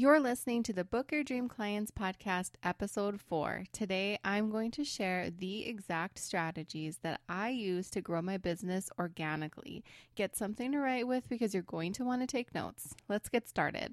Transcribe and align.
You're 0.00 0.20
listening 0.20 0.62
to 0.62 0.72
the 0.72 0.84
Book 0.84 1.10
Your 1.10 1.24
Dream 1.24 1.48
Clients 1.48 1.90
podcast, 1.90 2.50
episode 2.62 3.20
four. 3.20 3.64
Today, 3.72 4.16
I'm 4.24 4.48
going 4.48 4.70
to 4.70 4.84
share 4.84 5.28
the 5.28 5.66
exact 5.66 6.20
strategies 6.20 6.98
that 6.98 7.20
I 7.28 7.48
use 7.48 7.90
to 7.90 8.00
grow 8.00 8.22
my 8.22 8.36
business 8.36 8.90
organically. 8.96 9.82
Get 10.14 10.36
something 10.36 10.70
to 10.70 10.78
write 10.78 11.08
with 11.08 11.28
because 11.28 11.52
you're 11.52 11.64
going 11.64 11.92
to 11.94 12.04
want 12.04 12.22
to 12.22 12.28
take 12.28 12.54
notes. 12.54 12.94
Let's 13.08 13.28
get 13.28 13.48
started. 13.48 13.92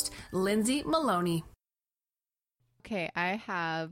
Lindsay 0.31 0.83
Maloney. 0.85 1.43
Okay, 2.79 3.09
I 3.15 3.35
have 3.35 3.91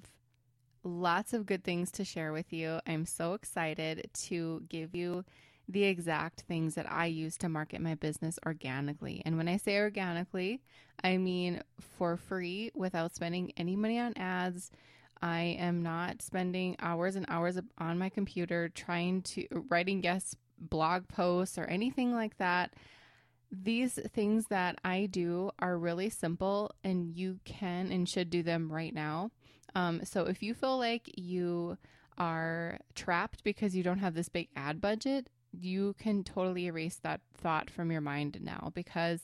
lots 0.84 1.34
of 1.34 1.46
good 1.46 1.64
things 1.64 1.92
to 1.92 2.06
share 2.06 2.32
with 2.32 2.52
you. 2.52 2.80
I'm 2.88 3.06
so 3.06 3.34
excited 3.34 4.10
to 4.26 4.64
give 4.68 4.96
you 4.96 5.26
the 5.68 5.84
exact 5.84 6.42
things 6.42 6.74
that 6.76 6.92
I 6.92 7.06
use 7.06 7.38
to 7.38 7.50
market 7.50 7.80
my 7.80 7.94
business 7.94 8.40
organically. 8.46 9.22
And 9.26 9.38
when 9.38 9.48
I 9.48 9.58
say 9.58 9.78
organically, 9.78 10.62
I 11.04 11.18
mean 11.18 11.62
for 11.80 12.18
free 12.18 12.72
without 12.74 13.14
spending 13.14 13.52
any 13.56 13.76
money 13.76 14.00
on 14.00 14.18
ads. 14.18 14.72
I 15.22 15.58
am 15.60 15.84
not 15.84 16.22
spending 16.22 16.76
hours 16.80 17.16
and 17.16 17.26
hours 17.30 17.60
on 17.78 18.00
my 18.00 18.10
computer 18.10 18.70
trying 18.70 19.22
to 19.24 19.46
writing 19.70 20.02
guest 20.02 20.38
blog 20.58 21.08
posts 21.08 21.58
or 21.58 21.66
anything 21.66 22.14
like 22.14 22.38
that. 22.38 22.74
These 23.52 24.00
things 24.14 24.46
that 24.50 24.80
I 24.84 25.08
do 25.08 25.52
are 25.60 25.78
really 25.78 26.10
simple 26.10 26.72
and 26.84 27.16
you 27.16 27.40
can 27.46 27.92
and 27.92 28.08
should 28.08 28.30
do 28.30 28.44
them 28.44 28.72
right 28.72 28.94
now. 28.94 29.32
Um, 29.76 30.02
so 30.04 30.26
if 30.26 30.44
you 30.44 30.54
feel 30.54 30.78
like 30.78 31.10
you 31.16 31.78
are 32.18 32.80
trapped 32.96 33.44
because 33.44 33.76
you 33.76 33.84
don't 33.84 34.00
have 34.00 34.14
this 34.14 34.30
big 34.30 34.50
ad 34.56 34.82
budget, 34.82 35.30
you 35.52 35.96
can 36.00 36.24
totally 36.24 36.68
erase 36.68 36.98
that 36.98 37.22
thought 37.34 37.70
from 37.70 37.92
your 37.92 38.02
mind 38.02 38.40
now 38.42 38.72
because 38.76 39.22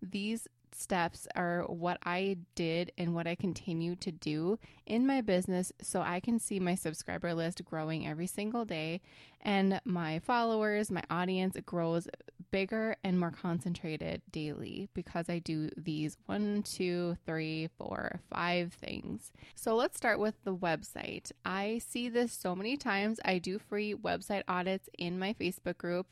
these 0.00 0.48
steps 0.76 1.26
are 1.34 1.62
what 1.62 1.98
I 2.04 2.36
did 2.54 2.92
and 2.98 3.14
what 3.14 3.26
I 3.26 3.34
continue 3.34 3.96
to 3.96 4.12
do 4.12 4.58
in 4.86 5.06
my 5.06 5.20
business 5.20 5.72
so 5.80 6.02
I 6.02 6.20
can 6.20 6.38
see 6.38 6.60
my 6.60 6.74
subscriber 6.74 7.34
list 7.34 7.64
growing 7.64 8.06
every 8.06 8.26
single 8.26 8.64
day 8.64 9.00
and 9.46 9.80
my 9.84 10.18
followers, 10.18 10.90
my 10.90 11.04
audience 11.08 11.56
grows 11.64 12.08
bigger 12.50 12.96
and 13.04 13.18
more 13.18 13.30
concentrated 13.30 14.20
daily 14.32 14.88
because 14.92 15.28
I 15.28 15.38
do 15.38 15.70
these 15.76 16.16
one, 16.26 16.64
two, 16.64 17.16
three, 17.26 17.68
four, 17.78 18.20
five 18.28 18.72
things. 18.72 19.30
So 19.54 19.76
let's 19.76 19.96
start 19.96 20.18
with 20.18 20.34
the 20.42 20.54
website. 20.54 21.30
I 21.44 21.78
see 21.86 22.08
this 22.08 22.32
so 22.32 22.56
many 22.56 22.76
times. 22.76 23.20
I 23.24 23.38
do 23.38 23.60
free 23.60 23.94
website 23.94 24.42
audits 24.48 24.88
in 24.98 25.16
my 25.18 25.32
Facebook 25.34 25.78
group. 25.78 26.08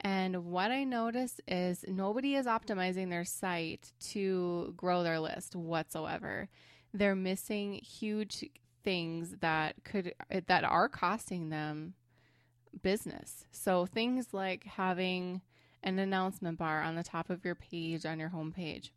And 0.00 0.46
what 0.46 0.70
I 0.70 0.84
notice 0.84 1.40
is 1.46 1.84
nobody 1.86 2.34
is 2.34 2.46
optimizing 2.46 3.10
their 3.10 3.24
site 3.24 3.92
to 4.10 4.74
grow 4.76 5.02
their 5.02 5.20
list 5.20 5.54
whatsoever. 5.54 6.48
They're 6.92 7.14
missing 7.14 7.74
huge 7.74 8.44
things 8.82 9.36
that 9.40 9.76
could 9.84 10.14
that 10.46 10.64
are 10.64 10.88
costing 10.88 11.50
them 11.50 11.94
business. 12.82 13.44
So 13.52 13.86
things 13.86 14.32
like 14.32 14.64
having 14.64 15.42
an 15.82 15.98
announcement 15.98 16.58
bar 16.58 16.82
on 16.82 16.96
the 16.96 17.02
top 17.02 17.30
of 17.30 17.44
your 17.44 17.54
page 17.54 18.06
on 18.06 18.18
your 18.18 18.30
homepage. 18.30 18.90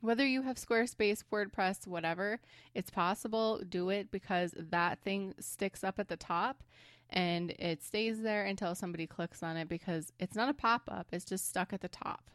Whether 0.00 0.26
you 0.26 0.42
have 0.42 0.56
Squarespace, 0.56 1.24
WordPress, 1.32 1.86
whatever, 1.86 2.38
it's 2.74 2.90
possible. 2.90 3.60
Do 3.68 3.90
it 3.90 4.10
because 4.10 4.54
that 4.56 5.00
thing 5.00 5.34
sticks 5.40 5.82
up 5.82 5.98
at 5.98 6.08
the 6.08 6.16
top 6.16 6.62
and 7.10 7.52
it 7.58 7.82
stays 7.82 8.22
there 8.22 8.44
until 8.44 8.74
somebody 8.74 9.06
clicks 9.06 9.42
on 9.42 9.56
it 9.56 9.68
because 9.68 10.12
it's 10.18 10.36
not 10.36 10.48
a 10.48 10.54
pop 10.54 10.82
up, 10.88 11.06
it's 11.12 11.24
just 11.24 11.48
stuck 11.48 11.72
at 11.72 11.80
the 11.80 11.88
top. 11.88 12.30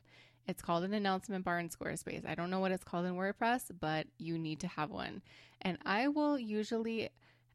It's 0.48 0.62
called 0.62 0.84
an 0.84 0.94
announcement 0.94 1.46
bar 1.46 1.60
in 1.60 1.70
Squarespace. 1.70 2.28
I 2.28 2.36
don't 2.36 2.50
know 2.50 2.60
what 2.60 2.72
it's 2.72 2.84
called 2.84 3.06
in 3.06 3.16
WordPress, 3.16 3.72
but 3.80 4.08
you 4.18 4.38
need 4.38 4.60
to 4.62 4.68
have 4.68 4.90
one. 4.90 5.22
And 5.62 5.78
I 5.86 6.08
will 6.08 6.40
usually 6.40 7.10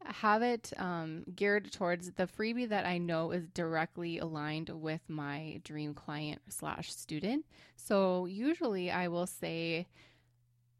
have 0.05 0.41
it 0.41 0.71
um, 0.77 1.23
geared 1.35 1.71
towards 1.71 2.11
the 2.11 2.27
freebie 2.27 2.69
that 2.69 2.85
I 2.85 2.97
know 2.97 3.31
is 3.31 3.47
directly 3.49 4.19
aligned 4.19 4.69
with 4.69 5.01
my 5.07 5.59
dream 5.63 5.93
client 5.93 6.41
slash 6.49 6.93
student. 6.93 7.45
So 7.75 8.25
usually 8.25 8.89
I 8.89 9.07
will 9.07 9.27
say, 9.27 9.87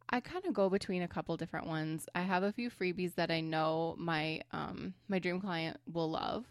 I 0.10 0.22
kind 0.22 0.46
of 0.46 0.54
go 0.54 0.70
between 0.70 1.02
a 1.02 1.08
couple 1.08 1.36
different 1.36 1.68
ones. 1.68 2.08
I 2.16 2.22
have 2.22 2.44
a 2.44 2.52
few 2.52 2.70
freebies 2.70 3.16
that 3.16 3.30
I 3.30 3.42
know 3.42 3.96
my 3.98 4.42
um, 4.52 4.94
my 5.08 5.20
dream 5.20 5.42
client 5.42 5.80
will 5.92 6.10
love, 6.10 6.46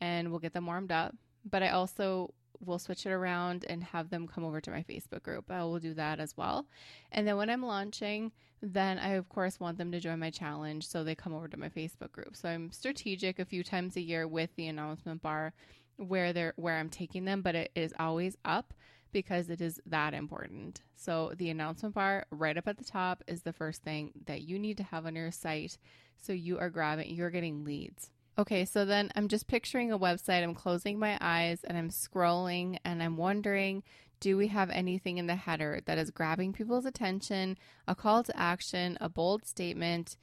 and 0.00 0.30
will 0.30 0.38
get 0.38 0.52
them 0.52 0.66
warmed 0.66 0.92
up. 0.92 1.14
But 1.48 1.62
I 1.62 1.70
also 1.70 2.34
will 2.64 2.78
switch 2.78 3.06
it 3.06 3.10
around 3.10 3.64
and 3.68 3.82
have 3.82 4.10
them 4.10 4.28
come 4.28 4.44
over 4.44 4.60
to 4.60 4.70
my 4.70 4.82
Facebook 4.82 5.22
group. 5.22 5.50
I 5.50 5.62
will 5.64 5.78
do 5.78 5.94
that 5.94 6.20
as 6.20 6.36
well. 6.36 6.66
And 7.10 7.26
then 7.26 7.38
when 7.38 7.48
I'm 7.48 7.64
launching, 7.64 8.32
then 8.60 8.98
I 8.98 9.14
of 9.14 9.30
course 9.30 9.58
want 9.58 9.78
them 9.78 9.90
to 9.92 10.00
join 10.00 10.18
my 10.18 10.30
challenge, 10.30 10.86
so 10.86 11.02
they 11.02 11.14
come 11.14 11.34
over 11.34 11.48
to 11.48 11.56
my 11.56 11.70
Facebook 11.70 12.12
group. 12.12 12.36
So 12.36 12.50
I'm 12.50 12.70
strategic 12.70 13.38
a 13.38 13.46
few 13.46 13.64
times 13.64 13.96
a 13.96 14.02
year 14.02 14.28
with 14.28 14.54
the 14.56 14.66
announcement 14.66 15.22
bar 15.22 15.54
where 15.96 16.34
they're 16.34 16.52
where 16.56 16.76
I'm 16.76 16.90
taking 16.90 17.24
them, 17.24 17.40
but 17.40 17.54
it 17.54 17.70
is 17.74 17.94
always 17.98 18.36
up 18.44 18.74
because 19.12 19.50
it 19.50 19.60
is 19.60 19.80
that 19.86 20.14
important. 20.14 20.82
So, 20.96 21.32
the 21.36 21.50
announcement 21.50 21.94
bar 21.94 22.26
right 22.30 22.56
up 22.56 22.68
at 22.68 22.78
the 22.78 22.84
top 22.84 23.22
is 23.26 23.42
the 23.42 23.52
first 23.52 23.82
thing 23.82 24.12
that 24.26 24.42
you 24.42 24.58
need 24.58 24.76
to 24.78 24.82
have 24.84 25.06
on 25.06 25.16
your 25.16 25.30
site. 25.30 25.78
So, 26.16 26.32
you 26.32 26.58
are 26.58 26.70
grabbing, 26.70 27.14
you're 27.14 27.30
getting 27.30 27.64
leads. 27.64 28.10
Okay, 28.38 28.64
so 28.64 28.84
then 28.84 29.10
I'm 29.16 29.28
just 29.28 29.48
picturing 29.48 29.92
a 29.92 29.98
website. 29.98 30.42
I'm 30.42 30.54
closing 30.54 30.98
my 30.98 31.18
eyes 31.20 31.60
and 31.64 31.76
I'm 31.76 31.90
scrolling 31.90 32.78
and 32.84 33.02
I'm 33.02 33.16
wondering 33.16 33.82
do 34.20 34.36
we 34.36 34.48
have 34.48 34.68
anything 34.70 35.18
in 35.18 35.26
the 35.26 35.34
header 35.34 35.80
that 35.86 35.98
is 35.98 36.10
grabbing 36.10 36.52
people's 36.52 36.84
attention, 36.84 37.56
a 37.88 37.94
call 37.94 38.22
to 38.22 38.38
action, 38.38 38.98
a 39.00 39.08
bold 39.08 39.46
statement, 39.46 40.16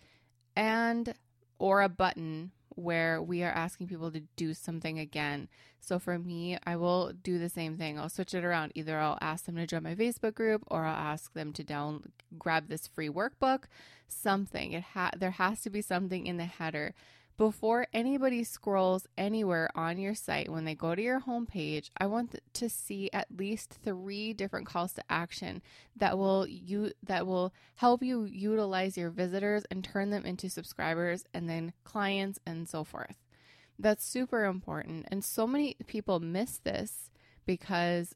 and 0.55 1.15
or 1.57 1.81
a 1.81 1.89
button 1.89 2.51
where 2.77 3.21
we 3.21 3.43
are 3.43 3.51
asking 3.51 3.87
people 3.87 4.11
to 4.11 4.21
do 4.35 4.53
something 4.53 4.99
again. 4.99 5.49
So 5.79 5.97
for 5.99 6.19
me, 6.19 6.57
I 6.65 6.75
will 6.75 7.11
do 7.11 7.39
the 7.39 7.49
same 7.49 7.77
thing. 7.77 7.99
I'll 7.99 8.09
switch 8.09 8.33
it 8.33 8.45
around. 8.45 8.71
Either 8.75 8.99
I'll 8.99 9.17
ask 9.19 9.45
them 9.45 9.55
to 9.55 9.65
join 9.65 9.83
my 9.83 9.95
Facebook 9.95 10.35
group 10.35 10.63
or 10.67 10.85
I'll 10.85 10.95
ask 10.95 11.33
them 11.33 11.53
to 11.53 11.63
down 11.63 12.11
grab 12.37 12.67
this 12.69 12.87
free 12.87 13.09
workbook, 13.09 13.63
something. 14.07 14.73
It 14.73 14.83
ha- 14.83 15.11
there 15.17 15.31
has 15.31 15.61
to 15.61 15.69
be 15.69 15.81
something 15.81 16.27
in 16.27 16.37
the 16.37 16.45
header 16.45 16.93
before 17.37 17.85
anybody 17.93 18.43
scrolls 18.43 19.05
anywhere 19.15 19.69
on 19.75 19.99
your 19.99 20.15
site, 20.15 20.51
when 20.51 20.65
they 20.65 20.73
go 20.73 20.95
to 20.95 21.01
your 21.01 21.21
homepage, 21.21 21.91
I 21.97 22.07
want 22.07 22.39
to 22.53 22.69
see 22.69 23.11
at 23.13 23.27
least 23.37 23.77
three 23.83 24.33
different 24.33 24.65
calls 24.65 24.93
to 24.93 25.03
action 25.07 25.61
that 25.95 26.17
will 26.17 26.47
you 26.47 26.93
that 27.03 27.27
will 27.27 27.53
help 27.75 28.01
you 28.01 28.25
utilize 28.25 28.97
your 28.97 29.11
visitors 29.11 29.63
and 29.69 29.83
turn 29.83 30.09
them 30.09 30.25
into 30.25 30.49
subscribers 30.49 31.25
and 31.33 31.47
then 31.47 31.73
clients 31.83 32.39
and 32.45 32.67
so 32.67 32.83
forth. 32.83 33.17
That's 33.77 34.03
super 34.03 34.45
important. 34.45 35.05
And 35.11 35.23
so 35.23 35.45
many 35.45 35.75
people 35.85 36.19
miss 36.19 36.57
this 36.57 37.11
because 37.45 38.15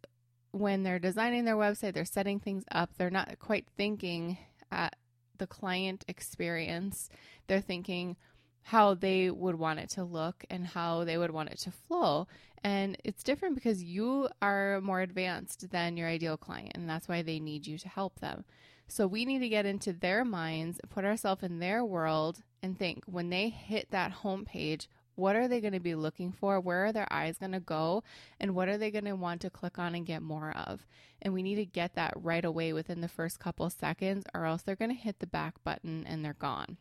when 0.50 0.82
they're 0.82 1.00
designing 1.00 1.46
their 1.46 1.56
website, 1.56 1.94
they're 1.94 2.06
setting 2.06 2.40
things 2.40 2.64
up, 2.72 2.90
they're 2.98 3.12
not 3.12 3.38
quite 3.40 3.68
thinking 3.78 4.40
at 4.72 4.96
the 5.41 5.47
client 5.47 6.06
experience. 6.08 7.09
They're 7.47 7.62
thinking, 7.62 8.16
how 8.63 8.93
they 8.93 9.29
would 9.29 9.55
want 9.55 9.79
it 9.79 9.90
to 9.90 10.03
look 10.03 10.46
and 10.49 10.67
how 10.67 11.03
they 11.03 11.17
would 11.17 11.31
want 11.31 11.49
it 11.49 11.59
to 11.59 11.72
flow. 11.72 12.28
And 12.63 12.97
it's 13.03 13.23
different 13.23 13.55
because 13.55 13.84
you 13.84 14.29
are 14.41 14.79
more 14.81 15.02
advanced 15.02 15.72
than 15.72 15.97
your 15.97 16.08
ideal 16.08 16.37
client, 16.37 16.73
and 16.75 16.87
that's 16.87 17.08
why 17.08 17.22
they 17.22 17.40
need 17.40 17.66
you 17.66 17.78
to 17.79 17.90
help 17.90 18.19
them. 18.19 18.46
So 18.87 19.08
we 19.08 19.25
need 19.25 19.40
to 19.40 19.49
get 19.49 19.66
into 19.66 19.93
their 19.93 20.23
minds, 20.23 20.79
put 20.90 21.05
ourselves 21.05 21.43
in 21.43 21.59
their 21.59 21.84
world, 21.84 22.43
and 22.61 22.78
think 22.78 23.03
when 23.05 23.29
they 23.29 23.49
hit 23.49 23.90
that 23.91 24.13
homepage, 24.23 24.87
what 25.16 25.35
are 25.35 25.47
they 25.47 25.61
going 25.61 25.73
to 25.73 25.79
be 25.79 25.96
looking 25.96 26.31
for? 26.31 26.59
Where 26.59 26.85
are 26.85 26.91
their 26.91 27.11
eyes 27.11 27.37
going 27.37 27.52
to 27.53 27.59
go? 27.59 28.03
And 28.40 28.53
what 28.53 28.67
are 28.67 28.78
they 28.78 28.91
going 28.91 29.05
to 29.05 29.16
want 29.16 29.41
to 29.41 29.49
click 29.49 29.79
on 29.79 29.96
and 29.96 30.05
get 30.05 30.22
more 30.22 30.52
of? 30.52 30.85
And 31.22 31.34
we 31.34 31.43
need 31.43 31.55
to 31.55 31.66
get 31.66 31.96
that 31.96 32.13
right 32.16 32.43
away 32.43 32.73
within 32.73 33.02
the 33.02 33.08
first 33.08 33.40
couple 33.40 33.69
seconds, 33.69 34.25
or 34.34 34.46
else 34.46 34.61
they're 34.61 34.75
going 34.75 34.91
to 34.91 34.96
hit 34.96 35.19
the 35.19 35.28
back 35.28 35.63
button 35.63 36.05
and 36.08 36.23
they're 36.23 36.34
gone. 36.34 36.78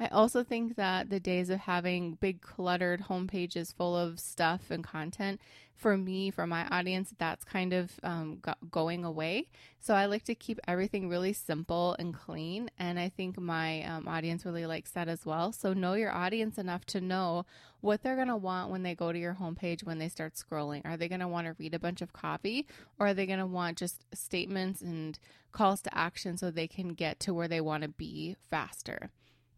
I 0.00 0.06
also 0.06 0.42
think 0.42 0.76
that 0.76 1.10
the 1.10 1.20
days 1.20 1.50
of 1.50 1.60
having 1.60 2.14
big 2.14 2.40
cluttered 2.40 3.02
homepages 3.02 3.74
full 3.74 3.94
of 3.94 4.18
stuff 4.18 4.70
and 4.70 4.82
content, 4.82 5.42
for 5.76 5.96
me, 5.98 6.30
for 6.30 6.46
my 6.46 6.66
audience, 6.68 7.12
that's 7.18 7.44
kind 7.44 7.74
of 7.74 7.92
um, 8.02 8.38
go- 8.40 8.54
going 8.70 9.04
away. 9.04 9.48
So 9.78 9.94
I 9.94 10.06
like 10.06 10.24
to 10.24 10.34
keep 10.34 10.58
everything 10.66 11.10
really 11.10 11.34
simple 11.34 11.96
and 11.98 12.14
clean. 12.14 12.70
And 12.78 12.98
I 12.98 13.10
think 13.10 13.38
my 13.38 13.82
um, 13.84 14.08
audience 14.08 14.46
really 14.46 14.64
likes 14.64 14.90
that 14.92 15.08
as 15.08 15.26
well. 15.26 15.52
So 15.52 15.74
know 15.74 15.94
your 15.94 16.12
audience 16.12 16.56
enough 16.56 16.86
to 16.86 17.00
know 17.02 17.44
what 17.82 18.02
they're 18.02 18.16
going 18.16 18.28
to 18.28 18.36
want 18.36 18.70
when 18.70 18.82
they 18.82 18.94
go 18.94 19.12
to 19.12 19.18
your 19.18 19.34
homepage 19.34 19.84
when 19.84 19.98
they 19.98 20.08
start 20.08 20.34
scrolling. 20.34 20.80
Are 20.86 20.96
they 20.96 21.08
going 21.08 21.20
to 21.20 21.28
want 21.28 21.46
to 21.46 21.56
read 21.58 21.74
a 21.74 21.78
bunch 21.78 22.00
of 22.00 22.14
copy 22.14 22.66
or 22.98 23.08
are 23.08 23.14
they 23.14 23.26
going 23.26 23.38
to 23.38 23.46
want 23.46 23.76
just 23.76 24.04
statements 24.14 24.80
and 24.80 25.18
calls 25.52 25.82
to 25.82 25.94
action 25.96 26.38
so 26.38 26.50
they 26.50 26.68
can 26.68 26.94
get 26.94 27.20
to 27.20 27.34
where 27.34 27.48
they 27.48 27.60
want 27.60 27.82
to 27.82 27.88
be 27.90 28.36
faster? 28.50 29.10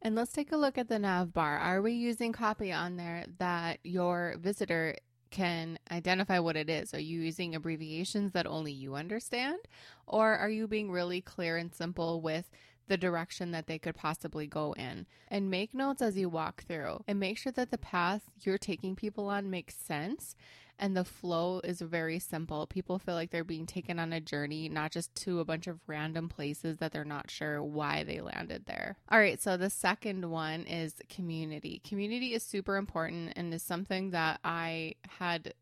And 0.04 0.16
let's 0.16 0.32
take 0.32 0.50
a 0.50 0.56
look 0.56 0.78
at 0.78 0.88
the 0.88 0.98
nav 0.98 1.32
bar. 1.32 1.58
Are 1.58 1.80
we 1.80 1.92
using 1.92 2.32
copy 2.32 2.72
on 2.72 2.96
there 2.96 3.24
that 3.38 3.78
your 3.84 4.34
visitor 4.40 4.96
can 5.30 5.78
identify 5.92 6.40
what 6.40 6.56
it 6.56 6.68
is? 6.68 6.92
Are 6.92 7.00
you 7.00 7.20
using 7.20 7.54
abbreviations 7.54 8.32
that 8.32 8.46
only 8.46 8.72
you 8.72 8.96
understand? 8.96 9.60
Or 10.08 10.36
are 10.36 10.50
you 10.50 10.66
being 10.66 10.90
really 10.90 11.20
clear 11.20 11.56
and 11.56 11.72
simple 11.72 12.20
with 12.20 12.50
the 12.88 12.96
direction 12.96 13.52
that 13.52 13.68
they 13.68 13.78
could 13.78 13.94
possibly 13.94 14.48
go 14.48 14.72
in? 14.72 15.06
And 15.28 15.48
make 15.48 15.72
notes 15.72 16.02
as 16.02 16.18
you 16.18 16.28
walk 16.28 16.64
through 16.64 17.04
and 17.06 17.20
make 17.20 17.38
sure 17.38 17.52
that 17.52 17.70
the 17.70 17.78
path 17.78 18.22
you're 18.42 18.58
taking 18.58 18.96
people 18.96 19.28
on 19.28 19.50
makes 19.50 19.76
sense 19.76 20.34
and 20.82 20.96
the 20.96 21.04
flow 21.04 21.60
is 21.62 21.80
very 21.80 22.18
simple. 22.18 22.66
People 22.66 22.98
feel 22.98 23.14
like 23.14 23.30
they're 23.30 23.44
being 23.44 23.66
taken 23.66 24.00
on 24.00 24.12
a 24.12 24.20
journey, 24.20 24.68
not 24.68 24.90
just 24.90 25.14
to 25.14 25.38
a 25.38 25.44
bunch 25.44 25.68
of 25.68 25.78
random 25.86 26.28
places 26.28 26.78
that 26.78 26.90
they're 26.92 27.04
not 27.04 27.30
sure 27.30 27.62
why 27.62 28.02
they 28.02 28.20
landed 28.20 28.66
there. 28.66 28.96
All 29.08 29.20
right, 29.20 29.40
so 29.40 29.56
the 29.56 29.70
second 29.70 30.28
one 30.28 30.64
is 30.64 30.94
community. 31.08 31.80
Community 31.88 32.34
is 32.34 32.42
super 32.42 32.76
important 32.76 33.34
and 33.36 33.54
is 33.54 33.62
something 33.62 34.10
that 34.10 34.40
I 34.42 34.96
had 35.08 35.54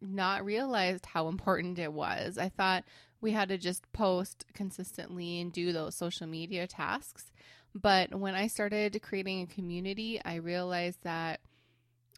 not 0.00 0.44
realized 0.44 1.06
how 1.06 1.28
important 1.28 1.78
it 1.78 1.92
was. 1.92 2.36
I 2.36 2.48
thought 2.48 2.82
we 3.20 3.30
had 3.30 3.50
to 3.50 3.58
just 3.58 3.90
post 3.92 4.44
consistently 4.54 5.40
and 5.40 5.52
do 5.52 5.72
those 5.72 5.94
social 5.94 6.26
media 6.26 6.66
tasks. 6.66 7.30
But 7.76 8.12
when 8.12 8.34
I 8.34 8.48
started 8.48 9.00
creating 9.02 9.42
a 9.42 9.54
community, 9.54 10.20
I 10.24 10.36
realized 10.36 10.98
that 11.04 11.38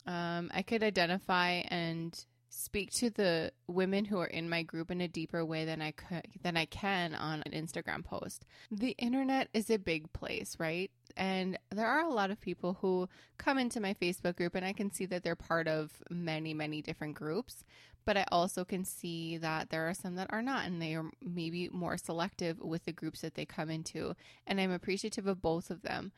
um, 0.06 0.50
I 0.54 0.62
could 0.62 0.82
identify 0.82 1.62
and 1.68 2.24
speak 2.50 2.90
to 2.90 3.10
the 3.10 3.52
women 3.68 4.04
who 4.04 4.18
are 4.18 4.26
in 4.26 4.48
my 4.48 4.62
group 4.62 4.90
in 4.90 5.00
a 5.00 5.08
deeper 5.08 5.44
way 5.44 5.64
than 5.64 5.80
I 5.80 5.92
could 5.92 6.26
than 6.42 6.56
I 6.56 6.64
can 6.66 7.14
on 7.14 7.42
an 7.46 7.52
Instagram 7.52 8.04
post. 8.04 8.44
The 8.70 8.90
internet 8.98 9.48
is 9.54 9.70
a 9.70 9.78
big 9.78 10.12
place, 10.12 10.56
right? 10.58 10.90
And 11.16 11.58
there 11.70 11.86
are 11.86 12.02
a 12.02 12.12
lot 12.12 12.30
of 12.30 12.40
people 12.40 12.78
who 12.80 13.08
come 13.38 13.56
into 13.56 13.80
my 13.80 13.94
Facebook 13.94 14.36
group 14.36 14.54
and 14.54 14.64
I 14.64 14.72
can 14.72 14.92
see 14.92 15.06
that 15.06 15.22
they're 15.22 15.36
part 15.36 15.68
of 15.68 16.02
many, 16.10 16.52
many 16.52 16.82
different 16.82 17.14
groups, 17.14 17.64
but 18.04 18.16
I 18.16 18.24
also 18.32 18.64
can 18.64 18.84
see 18.84 19.36
that 19.38 19.70
there 19.70 19.88
are 19.88 19.94
some 19.94 20.16
that 20.16 20.32
are 20.32 20.42
not 20.42 20.66
and 20.66 20.82
they 20.82 20.94
are 20.96 21.10
maybe 21.22 21.68
more 21.68 21.96
selective 21.96 22.58
with 22.60 22.84
the 22.84 22.92
groups 22.92 23.20
that 23.20 23.34
they 23.34 23.44
come 23.44 23.70
into, 23.70 24.14
and 24.46 24.60
I'm 24.60 24.72
appreciative 24.72 25.26
of 25.26 25.40
both 25.40 25.70
of 25.70 25.82
them. 25.82 26.12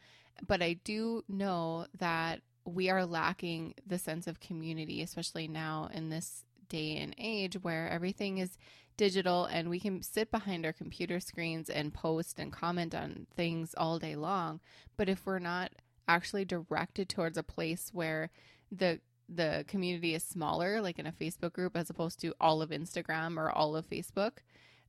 But 0.47 0.63
I 0.63 0.75
do 0.85 1.25
know 1.29 1.87
that 1.99 2.41
we 2.65 2.91
are 2.91 3.05
lacking 3.05 3.75
the 3.87 3.99
sense 3.99 4.27
of 4.27 4.41
community, 4.41 5.03
especially 5.03 5.49
now 5.49 5.89
in 5.93 6.11
this 6.11 6.45
day 6.69 6.97
and 6.97 7.15
age 7.19 7.55
where 7.63 7.89
everything 7.89 8.39
is 8.39 8.57
digital 8.97 9.47
and 9.47 9.69
we 9.69 9.81
can 9.81 10.03
sit 10.03 10.31
behind 10.31 10.65
our 10.65 10.73
computer 10.73 11.19
screens 11.19 11.69
and 11.69 11.95
post 11.95 12.39
and 12.39 12.53
comment 12.53 12.95
on 12.95 13.27
things 13.35 13.75
all 13.77 13.99
day 13.99 14.17
long. 14.17 14.61
But 14.97 15.09
if 15.09 15.25
we're 15.27 15.39
not 15.39 15.73
actually 16.09 16.45
directed 16.45 17.09
towards 17.09 17.39
a 17.39 17.43
place 17.43 17.91
where 17.93 18.31
the 18.71 19.01
the 19.29 19.65
community 19.67 20.15
is 20.15 20.23
smaller, 20.23 20.83
like 20.83 20.99
in 20.99 21.07
a 21.07 21.13
Facebook 21.13 21.53
group, 21.53 21.77
as 21.77 21.89
opposed 21.89 22.21
to 22.21 22.35
all 22.41 22.61
of 22.61 22.71
Instagram 22.71 23.39
or 23.39 23.51
all 23.51 23.77
of 23.77 23.89
Facebook, 23.89 24.39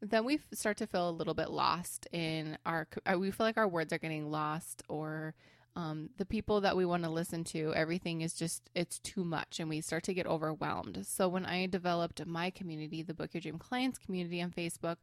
then 0.02 0.26
we 0.26 0.40
start 0.52 0.76
to 0.78 0.88
feel 0.88 1.10
a 1.10 1.12
little 1.12 1.34
bit 1.34 1.50
lost 1.50 2.08
in 2.12 2.58
our. 2.66 2.88
Uh, 3.06 3.18
we 3.18 3.32
feel 3.32 3.46
like 3.46 3.58
our 3.58 3.68
words 3.68 3.94
are 3.94 4.00
getting 4.00 4.30
lost, 4.30 4.84
or 4.90 5.34
um, 5.76 6.10
the 6.18 6.26
people 6.26 6.62
that 6.62 6.78
we 6.78 6.86
want 6.86 7.04
to 7.04 7.10
listen 7.10 7.44
to, 7.46 7.74
everything 7.74 8.22
is 8.22 8.34
just, 8.34 8.70
it's 8.76 9.00
too 9.00 9.24
much 9.24 9.60
and 9.60 9.70
we 9.70 9.82
start 9.82 10.04
to 10.04 10.14
get 10.14 10.28
overwhelmed. 10.28 11.06
So 11.06 11.28
when 11.28 11.46
I 11.46 11.66
developed 11.66 12.26
my 12.26 12.50
community, 12.52 13.02
the 13.02 13.14
Book 13.14 13.34
Your 13.34 13.42
Dream 13.42 13.58
Clients 13.58 13.98
community 13.98 14.42
on 14.42 14.52
Facebook, 14.52 14.98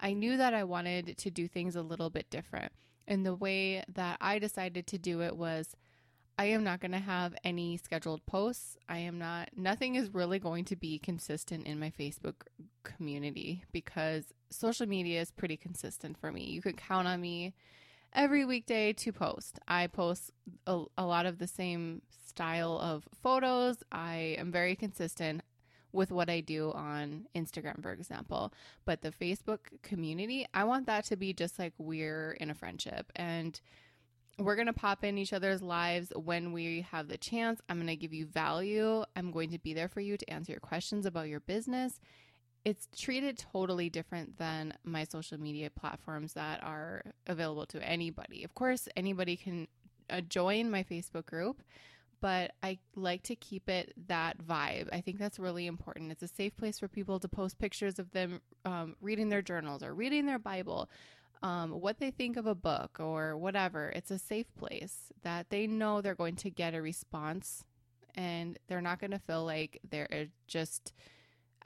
I 0.00 0.12
knew 0.12 0.36
that 0.36 0.54
I 0.54 0.64
wanted 0.64 1.16
to 1.18 1.30
do 1.30 1.46
things 1.46 1.76
a 1.76 1.82
little 1.82 2.10
bit 2.10 2.30
different. 2.30 2.72
And 3.06 3.24
the 3.24 3.34
way 3.34 3.82
that 3.94 4.18
I 4.20 4.38
decided 4.38 4.86
to 4.88 4.98
do 4.98 5.22
it 5.22 5.36
was 5.36 5.74
I 6.38 6.46
am 6.46 6.62
not 6.62 6.78
going 6.80 6.92
to 6.92 6.98
have 6.98 7.34
any 7.42 7.76
scheduled 7.76 8.24
posts. 8.24 8.76
I 8.88 8.98
am 8.98 9.18
not, 9.18 9.50
nothing 9.56 9.96
is 9.96 10.14
really 10.14 10.38
going 10.38 10.64
to 10.66 10.76
be 10.76 10.98
consistent 10.98 11.66
in 11.66 11.80
my 11.80 11.90
Facebook 11.90 12.42
community 12.84 13.64
because 13.72 14.26
social 14.50 14.86
media 14.86 15.20
is 15.20 15.32
pretty 15.32 15.56
consistent 15.56 16.16
for 16.16 16.30
me. 16.30 16.44
You 16.44 16.62
can 16.62 16.74
count 16.74 17.08
on 17.08 17.20
me 17.20 17.54
every 18.12 18.44
weekday 18.44 18.92
to 18.94 19.12
post. 19.12 19.58
I 19.66 19.86
post 19.86 20.30
a, 20.66 20.84
a 20.96 21.04
lot 21.04 21.26
of 21.26 21.38
the 21.38 21.46
same 21.46 22.02
style 22.26 22.78
of 22.78 23.08
photos. 23.22 23.78
I 23.90 24.36
am 24.38 24.52
very 24.52 24.76
consistent 24.76 25.42
with 25.92 26.10
what 26.12 26.28
I 26.28 26.40
do 26.40 26.72
on 26.72 27.26
Instagram, 27.34 27.82
for 27.82 27.92
example. 27.92 28.52
But 28.84 29.02
the 29.02 29.10
Facebook 29.10 29.58
community, 29.82 30.46
I 30.52 30.64
want 30.64 30.86
that 30.86 31.04
to 31.06 31.16
be 31.16 31.32
just 31.32 31.58
like 31.58 31.72
we're 31.78 32.32
in 32.32 32.50
a 32.50 32.54
friendship 32.54 33.10
and 33.16 33.58
we're 34.38 34.54
going 34.54 34.66
to 34.66 34.72
pop 34.72 35.02
in 35.02 35.18
each 35.18 35.32
other's 35.32 35.62
lives 35.62 36.12
when 36.14 36.52
we 36.52 36.86
have 36.92 37.08
the 37.08 37.18
chance. 37.18 37.60
I'm 37.68 37.76
going 37.76 37.88
to 37.88 37.96
give 37.96 38.12
you 38.12 38.26
value. 38.26 39.02
I'm 39.16 39.32
going 39.32 39.50
to 39.50 39.58
be 39.58 39.74
there 39.74 39.88
for 39.88 40.00
you 40.00 40.16
to 40.16 40.30
answer 40.30 40.52
your 40.52 40.60
questions 40.60 41.06
about 41.06 41.28
your 41.28 41.40
business 41.40 41.98
it's 42.68 42.86
treated 42.94 43.38
totally 43.38 43.88
different 43.88 44.36
than 44.36 44.74
my 44.84 45.04
social 45.04 45.40
media 45.40 45.70
platforms 45.70 46.34
that 46.34 46.62
are 46.62 47.02
available 47.26 47.64
to 47.64 47.82
anybody. 47.82 48.44
Of 48.44 48.54
course, 48.54 48.88
anybody 48.94 49.36
can 49.36 49.68
uh, 50.10 50.20
join 50.20 50.70
my 50.70 50.82
Facebook 50.82 51.24
group, 51.24 51.62
but 52.20 52.52
I 52.62 52.78
like 52.94 53.22
to 53.22 53.36
keep 53.36 53.70
it 53.70 53.94
that 54.08 54.36
vibe. 54.44 54.90
I 54.92 55.00
think 55.00 55.18
that's 55.18 55.38
really 55.38 55.66
important. 55.66 56.12
It's 56.12 56.22
a 56.22 56.28
safe 56.28 56.54
place 56.58 56.78
for 56.78 56.88
people 56.88 57.18
to 57.20 57.26
post 57.28 57.58
pictures 57.58 57.98
of 57.98 58.10
them 58.10 58.42
um, 58.66 58.96
reading 59.00 59.30
their 59.30 59.40
journals 59.40 59.82
or 59.82 59.94
reading 59.94 60.26
their 60.26 60.38
Bible, 60.38 60.90
um, 61.42 61.70
what 61.70 62.00
they 62.00 62.10
think 62.10 62.36
of 62.36 62.46
a 62.46 62.54
book 62.54 62.98
or 63.00 63.34
whatever. 63.38 63.88
It's 63.96 64.10
a 64.10 64.18
safe 64.18 64.54
place 64.58 65.10
that 65.22 65.48
they 65.48 65.66
know 65.66 66.02
they're 66.02 66.14
going 66.14 66.36
to 66.36 66.50
get 66.50 66.74
a 66.74 66.82
response 66.82 67.64
and 68.14 68.58
they're 68.68 68.82
not 68.82 69.00
going 69.00 69.12
to 69.12 69.18
feel 69.18 69.46
like 69.46 69.80
they're 69.88 70.26
just 70.46 70.92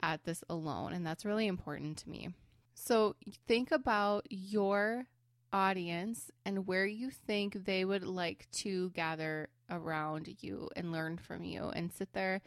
at 0.03 0.25
this 0.25 0.43
alone. 0.49 0.93
And 0.93 1.07
that's 1.07 1.25
really 1.25 1.47
important 1.47 1.97
to 1.99 2.09
me. 2.09 2.29
So 2.75 3.15
think 3.47 3.71
about 3.71 4.27
your 4.29 5.07
audience 5.53 6.29
and 6.45 6.67
where 6.67 6.85
you 6.85 7.09
think 7.09 7.65
they 7.65 7.85
would 7.85 8.03
like 8.03 8.47
to 8.51 8.89
gather 8.91 9.49
around 9.69 10.35
you 10.41 10.69
and 10.75 10.91
learn 10.91 11.17
from 11.17 11.43
you 11.43 11.69
and 11.69 11.91
sit 11.93 12.11
there 12.13 12.41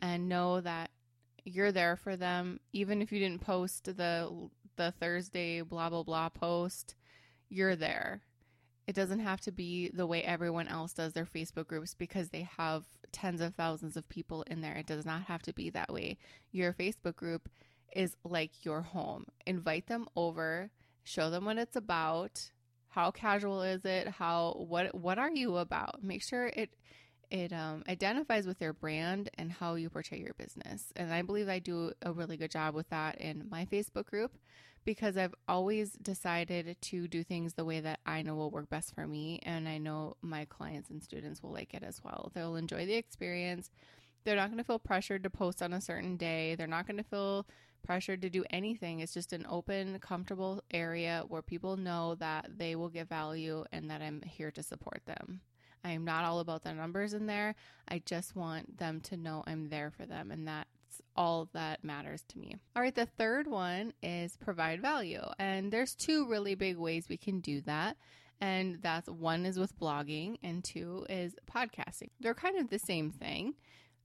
and 0.00 0.28
know 0.28 0.60
that 0.60 0.90
you're 1.44 1.72
there 1.72 1.96
for 1.96 2.16
them 2.16 2.60
even 2.72 3.02
if 3.02 3.10
you 3.10 3.18
didn't 3.18 3.40
post 3.40 3.84
the 3.84 4.48
the 4.76 4.94
Thursday 5.00 5.60
blah 5.60 5.90
blah 5.90 6.04
blah 6.04 6.28
post 6.28 6.94
you're 7.48 7.74
there 7.74 8.20
it 8.86 8.94
doesn't 8.94 9.20
have 9.20 9.40
to 9.42 9.52
be 9.52 9.90
the 9.92 10.06
way 10.06 10.22
everyone 10.22 10.68
else 10.68 10.92
does 10.92 11.12
their 11.12 11.24
Facebook 11.24 11.68
groups 11.68 11.94
because 11.94 12.30
they 12.30 12.48
have 12.56 12.84
tens 13.12 13.40
of 13.40 13.54
thousands 13.54 13.96
of 13.96 14.08
people 14.08 14.42
in 14.48 14.60
there. 14.60 14.74
It 14.74 14.86
does 14.86 15.06
not 15.06 15.22
have 15.24 15.42
to 15.42 15.52
be 15.52 15.70
that 15.70 15.92
way. 15.92 16.18
Your 16.50 16.72
Facebook 16.72 17.16
group 17.16 17.48
is 17.94 18.16
like 18.24 18.64
your 18.64 18.82
home. 18.82 19.26
Invite 19.46 19.86
them 19.86 20.06
over, 20.16 20.70
show 21.04 21.30
them 21.30 21.44
what 21.44 21.58
it's 21.58 21.76
about. 21.76 22.50
How 22.88 23.10
casual 23.10 23.62
is 23.62 23.84
it? 23.84 24.08
How 24.08 24.64
what 24.68 24.94
what 24.94 25.18
are 25.18 25.30
you 25.30 25.56
about? 25.56 26.02
Make 26.02 26.22
sure 26.22 26.46
it 26.46 26.74
it 27.32 27.50
um, 27.50 27.82
identifies 27.88 28.46
with 28.46 28.60
your 28.60 28.74
brand 28.74 29.30
and 29.38 29.50
how 29.50 29.74
you 29.74 29.88
portray 29.88 30.18
your 30.18 30.34
business. 30.34 30.92
And 30.94 31.12
I 31.12 31.22
believe 31.22 31.48
I 31.48 31.60
do 31.60 31.92
a 32.02 32.12
really 32.12 32.36
good 32.36 32.50
job 32.50 32.74
with 32.74 32.90
that 32.90 33.18
in 33.22 33.46
my 33.50 33.64
Facebook 33.64 34.04
group 34.04 34.32
because 34.84 35.16
I've 35.16 35.34
always 35.48 35.92
decided 35.92 36.76
to 36.78 37.08
do 37.08 37.24
things 37.24 37.54
the 37.54 37.64
way 37.64 37.80
that 37.80 38.00
I 38.04 38.20
know 38.20 38.34
will 38.34 38.50
work 38.50 38.68
best 38.68 38.94
for 38.94 39.06
me. 39.06 39.40
And 39.44 39.66
I 39.66 39.78
know 39.78 40.18
my 40.20 40.44
clients 40.44 40.90
and 40.90 41.02
students 41.02 41.42
will 41.42 41.52
like 41.52 41.72
it 41.72 41.82
as 41.82 42.04
well. 42.04 42.30
They'll 42.34 42.56
enjoy 42.56 42.84
the 42.84 42.96
experience. 42.96 43.70
They're 44.24 44.36
not 44.36 44.48
going 44.48 44.58
to 44.58 44.64
feel 44.64 44.78
pressured 44.78 45.22
to 45.22 45.30
post 45.30 45.62
on 45.62 45.72
a 45.72 45.80
certain 45.80 46.18
day. 46.18 46.54
They're 46.54 46.66
not 46.66 46.86
going 46.86 46.98
to 46.98 47.02
feel 47.02 47.46
pressured 47.82 48.20
to 48.22 48.30
do 48.30 48.44
anything. 48.50 49.00
It's 49.00 49.14
just 49.14 49.32
an 49.32 49.46
open, 49.48 49.98
comfortable 50.00 50.62
area 50.70 51.24
where 51.28 51.40
people 51.42 51.78
know 51.78 52.14
that 52.16 52.50
they 52.58 52.76
will 52.76 52.90
get 52.90 53.08
value 53.08 53.64
and 53.72 53.90
that 53.90 54.02
I'm 54.02 54.20
here 54.20 54.50
to 54.50 54.62
support 54.62 55.00
them. 55.06 55.40
I 55.84 55.90
am 55.90 56.04
not 56.04 56.24
all 56.24 56.40
about 56.40 56.62
the 56.62 56.72
numbers 56.72 57.14
in 57.14 57.26
there. 57.26 57.54
I 57.88 58.02
just 58.04 58.36
want 58.36 58.78
them 58.78 59.00
to 59.02 59.16
know 59.16 59.42
I'm 59.46 59.68
there 59.68 59.90
for 59.90 60.06
them 60.06 60.30
and 60.30 60.46
that 60.48 60.66
all 61.16 61.48
that 61.52 61.84
matters 61.84 62.24
to 62.28 62.38
me. 62.38 62.56
All 62.74 62.82
right, 62.82 62.94
the 62.94 63.06
third 63.06 63.46
one 63.46 63.92
is 64.02 64.36
provide 64.36 64.80
value. 64.80 65.22
And 65.38 65.72
there's 65.72 65.94
two 65.94 66.26
really 66.26 66.54
big 66.54 66.76
ways 66.76 67.08
we 67.08 67.16
can 67.16 67.40
do 67.40 67.60
that. 67.62 67.96
And 68.40 68.78
that's 68.82 69.08
one 69.08 69.46
is 69.46 69.56
with 69.56 69.78
blogging, 69.78 70.36
and 70.42 70.64
two 70.64 71.06
is 71.08 71.36
podcasting. 71.48 72.10
They're 72.18 72.34
kind 72.34 72.58
of 72.58 72.70
the 72.70 72.78
same 72.78 73.12
thing. 73.12 73.54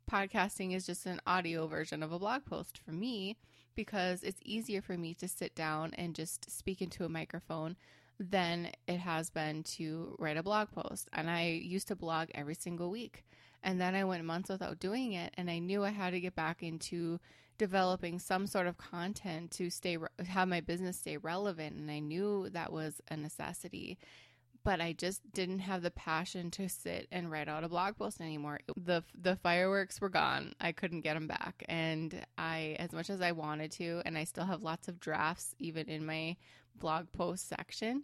Podcasting 0.10 0.76
is 0.76 0.86
just 0.86 1.08
an 1.08 1.20
audio 1.26 1.66
version 1.66 2.04
of 2.04 2.12
a 2.12 2.20
blog 2.20 2.46
post 2.46 2.80
for 2.86 2.92
me 2.92 3.36
because 3.76 4.22
it's 4.24 4.40
easier 4.46 4.82
for 4.82 4.96
me 4.96 5.16
to 5.16 5.28
sit 5.28 5.56
down 5.56 5.94
and 5.96 6.14
just 6.14 6.52
speak 6.56 6.82
into 6.82 7.04
a 7.04 7.10
microphone 7.10 7.78
than 8.20 8.72
it 8.88 8.98
has 8.98 9.30
been 9.30 9.64
to 9.64 10.16
write 10.20 10.38
a 10.38 10.44
blog 10.44 10.70
post. 10.72 11.08
And 11.14 11.30
I 11.30 11.62
used 11.64 11.88
to 11.90 11.96
blog 11.96 12.30
every 12.34 12.56
single 12.56 12.90
week. 12.90 13.26
And 13.64 13.80
then 13.80 13.96
I 13.96 14.04
went 14.04 14.24
months 14.24 14.50
without 14.50 14.80
doing 14.80 15.14
it. 15.14 15.34
And 15.38 15.50
I 15.50 15.60
knew 15.60 15.84
I 15.84 15.90
had 15.90 16.12
to 16.12 16.20
get 16.20 16.36
back 16.36 16.64
into 16.64 17.20
developing 17.58 18.20
some 18.20 18.46
sort 18.48 18.68
of 18.68 18.78
content 18.78 19.52
to 19.52 19.70
stay, 19.70 19.98
have 20.28 20.48
my 20.48 20.62
business 20.62 20.98
stay 20.98 21.18
relevant. 21.18 21.76
And 21.76 21.92
I 21.92 22.00
knew 22.00 22.50
that 22.50 22.72
was 22.72 23.02
a 23.10 23.18
necessity. 23.18 23.98
But 24.64 24.82
I 24.82 24.94
just 24.94 25.22
didn't 25.32 25.60
have 25.60 25.82
the 25.82 25.92
passion 25.92 26.52
to 26.52 26.68
sit 26.68 27.08
and 27.12 27.32
write 27.32 27.48
out 27.48 27.64
a 27.64 27.70
blog 27.70 27.98
post 27.98 28.20
anymore. 28.20 28.60
The 28.76 29.02
the 29.18 29.38
fireworks 29.38 30.02
were 30.02 30.10
gone. 30.10 30.56
I 30.60 30.74
couldn't 30.74 31.02
get 31.02 31.14
them 31.14 31.28
back. 31.28 31.64
And 31.70 32.26
I 32.38 32.76
as 32.78 32.92
much 32.92 33.10
as 33.10 33.22
I 33.22 33.32
wanted 33.32 33.72
to 33.74 34.02
and 34.04 34.18
I 34.18 34.26
still 34.26 34.44
have 34.44 34.64
lots 34.64 34.90
of 34.90 35.00
drafts 35.00 35.56
even 35.58 35.88
in 35.88 36.06
my 36.06 36.36
blog 36.80 37.08
post 37.12 37.48
section. 37.48 38.04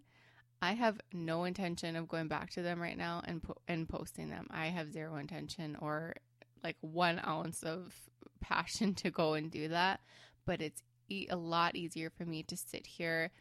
I 0.61 0.73
have 0.73 0.99
no 1.11 1.43
intention 1.43 1.95
of 1.95 2.07
going 2.07 2.27
back 2.29 2.51
to 2.51 2.61
them 2.61 2.81
right 2.81 2.97
now 2.97 3.21
and 3.25 3.43
po- 3.43 3.61
and 3.67 3.87
posting 3.87 4.29
them. 4.29 4.47
I 4.49 4.67
have 4.67 4.93
zero 4.93 5.17
intention 5.17 5.75
or 5.81 6.13
like 6.63 6.77
one 6.81 7.19
ounce 7.25 7.63
of 7.63 7.93
passion 8.39 8.93
to 8.95 9.11
go 9.11 9.33
and 9.33 9.51
do 9.51 9.67
that. 9.69 9.99
But 10.45 10.61
it's 10.61 10.81
e- 11.09 11.27
a 11.29 11.35
lot 11.35 11.75
easier 11.75 12.09
for 12.09 12.25
me 12.25 12.43
to 12.43 12.55
sit 12.57 12.87
here 12.87 13.31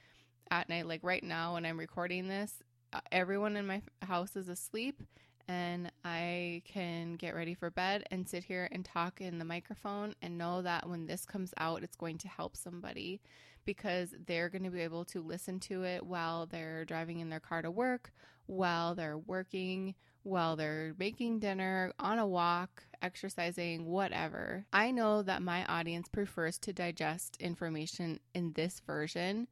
at 0.50 0.68
night. 0.68 0.86
Like 0.86 1.00
right 1.02 1.22
now, 1.22 1.54
when 1.54 1.64
I'm 1.64 1.78
recording 1.78 2.28
this, 2.28 2.54
uh, 2.92 3.00
everyone 3.10 3.56
in 3.56 3.66
my 3.66 3.82
house 4.02 4.36
is 4.36 4.48
asleep, 4.48 5.02
and 5.48 5.90
I 6.04 6.62
can 6.64 7.14
get 7.14 7.34
ready 7.34 7.54
for 7.54 7.70
bed 7.70 8.04
and 8.10 8.28
sit 8.28 8.44
here 8.44 8.68
and 8.70 8.84
talk 8.84 9.20
in 9.20 9.38
the 9.38 9.44
microphone 9.44 10.14
and 10.22 10.38
know 10.38 10.62
that 10.62 10.88
when 10.88 11.06
this 11.06 11.24
comes 11.24 11.52
out, 11.58 11.82
it's 11.82 11.96
going 11.96 12.18
to 12.18 12.28
help 12.28 12.56
somebody 12.56 13.20
because 13.64 14.14
they're 14.26 14.48
going 14.48 14.64
to 14.64 14.70
be 14.70 14.80
able 14.80 15.04
to 15.06 15.20
listen 15.20 15.60
to 15.60 15.84
it 15.84 16.04
while 16.04 16.46
they're 16.46 16.84
driving 16.84 17.20
in 17.20 17.30
their 17.30 17.40
car 17.40 17.62
to 17.62 17.70
work, 17.70 18.12
while 18.46 18.94
they're 18.94 19.18
working, 19.18 19.94
while 20.22 20.56
they're 20.56 20.94
making 20.98 21.38
dinner, 21.38 21.92
on 21.98 22.18
a 22.18 22.26
walk, 22.26 22.84
exercising, 23.00 23.84
whatever. 23.86 24.64
I 24.72 24.90
know 24.90 25.22
that 25.22 25.42
my 25.42 25.64
audience 25.66 26.08
prefers 26.08 26.58
to 26.60 26.72
digest 26.72 27.36
information 27.40 28.20
in 28.34 28.52
this 28.52 28.80
version 28.86 29.48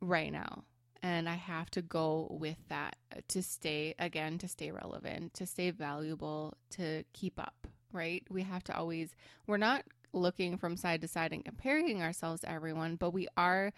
right 0.00 0.32
now. 0.32 0.64
And 1.04 1.28
I 1.28 1.34
have 1.34 1.70
to 1.72 1.82
go 1.82 2.28
with 2.30 2.56
that 2.70 2.96
to 3.28 3.42
stay, 3.42 3.94
again, 3.98 4.38
to 4.38 4.48
stay 4.48 4.70
relevant, 4.70 5.34
to 5.34 5.44
stay 5.44 5.70
valuable, 5.70 6.54
to 6.70 7.04
keep 7.12 7.38
up, 7.38 7.66
right? 7.92 8.24
We 8.30 8.42
have 8.42 8.64
to 8.64 8.76
always, 8.76 9.14
we're 9.46 9.58
not 9.58 9.84
looking 10.14 10.56
from 10.56 10.78
side 10.78 11.02
to 11.02 11.08
side 11.08 11.34
and 11.34 11.44
comparing 11.44 12.00
ourselves 12.02 12.40
to 12.40 12.50
everyone, 12.50 12.96
but 12.96 13.10
we 13.10 13.28
are, 13.36 13.74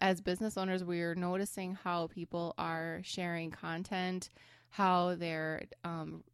as 0.00 0.22
business 0.22 0.56
owners, 0.56 0.82
we 0.82 1.02
are 1.02 1.14
noticing 1.14 1.74
how 1.74 2.06
people 2.06 2.54
are 2.56 3.00
sharing 3.04 3.50
content, 3.50 4.30
how 4.70 5.14
they're, 5.14 5.64
um, 5.84 6.24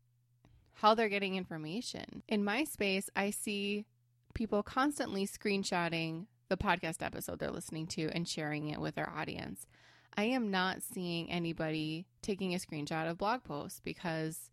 how 0.75 0.95
they're 0.95 1.09
getting 1.09 1.35
information. 1.35 2.23
In 2.29 2.45
my 2.45 2.63
space, 2.63 3.11
I 3.17 3.31
see 3.31 3.87
people 4.35 4.63
constantly 4.63 5.27
screenshotting 5.27 6.27
the 6.49 6.57
podcast 6.57 7.05
episode 7.05 7.41
they're 7.41 7.51
listening 7.51 7.89
to 7.89 8.09
and 8.15 8.29
sharing 8.29 8.69
it 8.69 8.81
with 8.81 8.95
their 8.95 9.11
audience. 9.11 9.67
I 10.19 10.25
am 10.25 10.51
not 10.51 10.83
seeing 10.83 11.31
anybody 11.31 12.05
taking 12.23 12.53
a 12.53 12.59
screenshot 12.59 13.09
of 13.09 13.19
blog 13.19 13.45
posts 13.45 13.79
because 13.79 14.51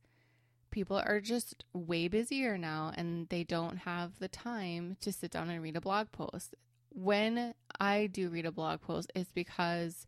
people 0.70 1.02
are 1.04 1.20
just 1.20 1.66
way 1.74 2.08
busier 2.08 2.56
now 2.56 2.92
and 2.96 3.28
they 3.30 3.44
don't 3.44 3.78
have 3.78 4.20
the 4.20 4.28
time 4.28 4.96
to 5.02 5.12
sit 5.12 5.32
down 5.32 5.50
and 5.50 5.64
read 5.64 5.76
a 5.76 5.82
blog 5.82 6.12
post. 6.12 6.54
When 6.90 7.56
I 7.80 8.06
do 8.06 8.30
read 8.30 8.46
a 8.46 8.52
blog 8.52 8.82
post, 8.82 9.12
it's 9.16 9.32
because 9.32 10.06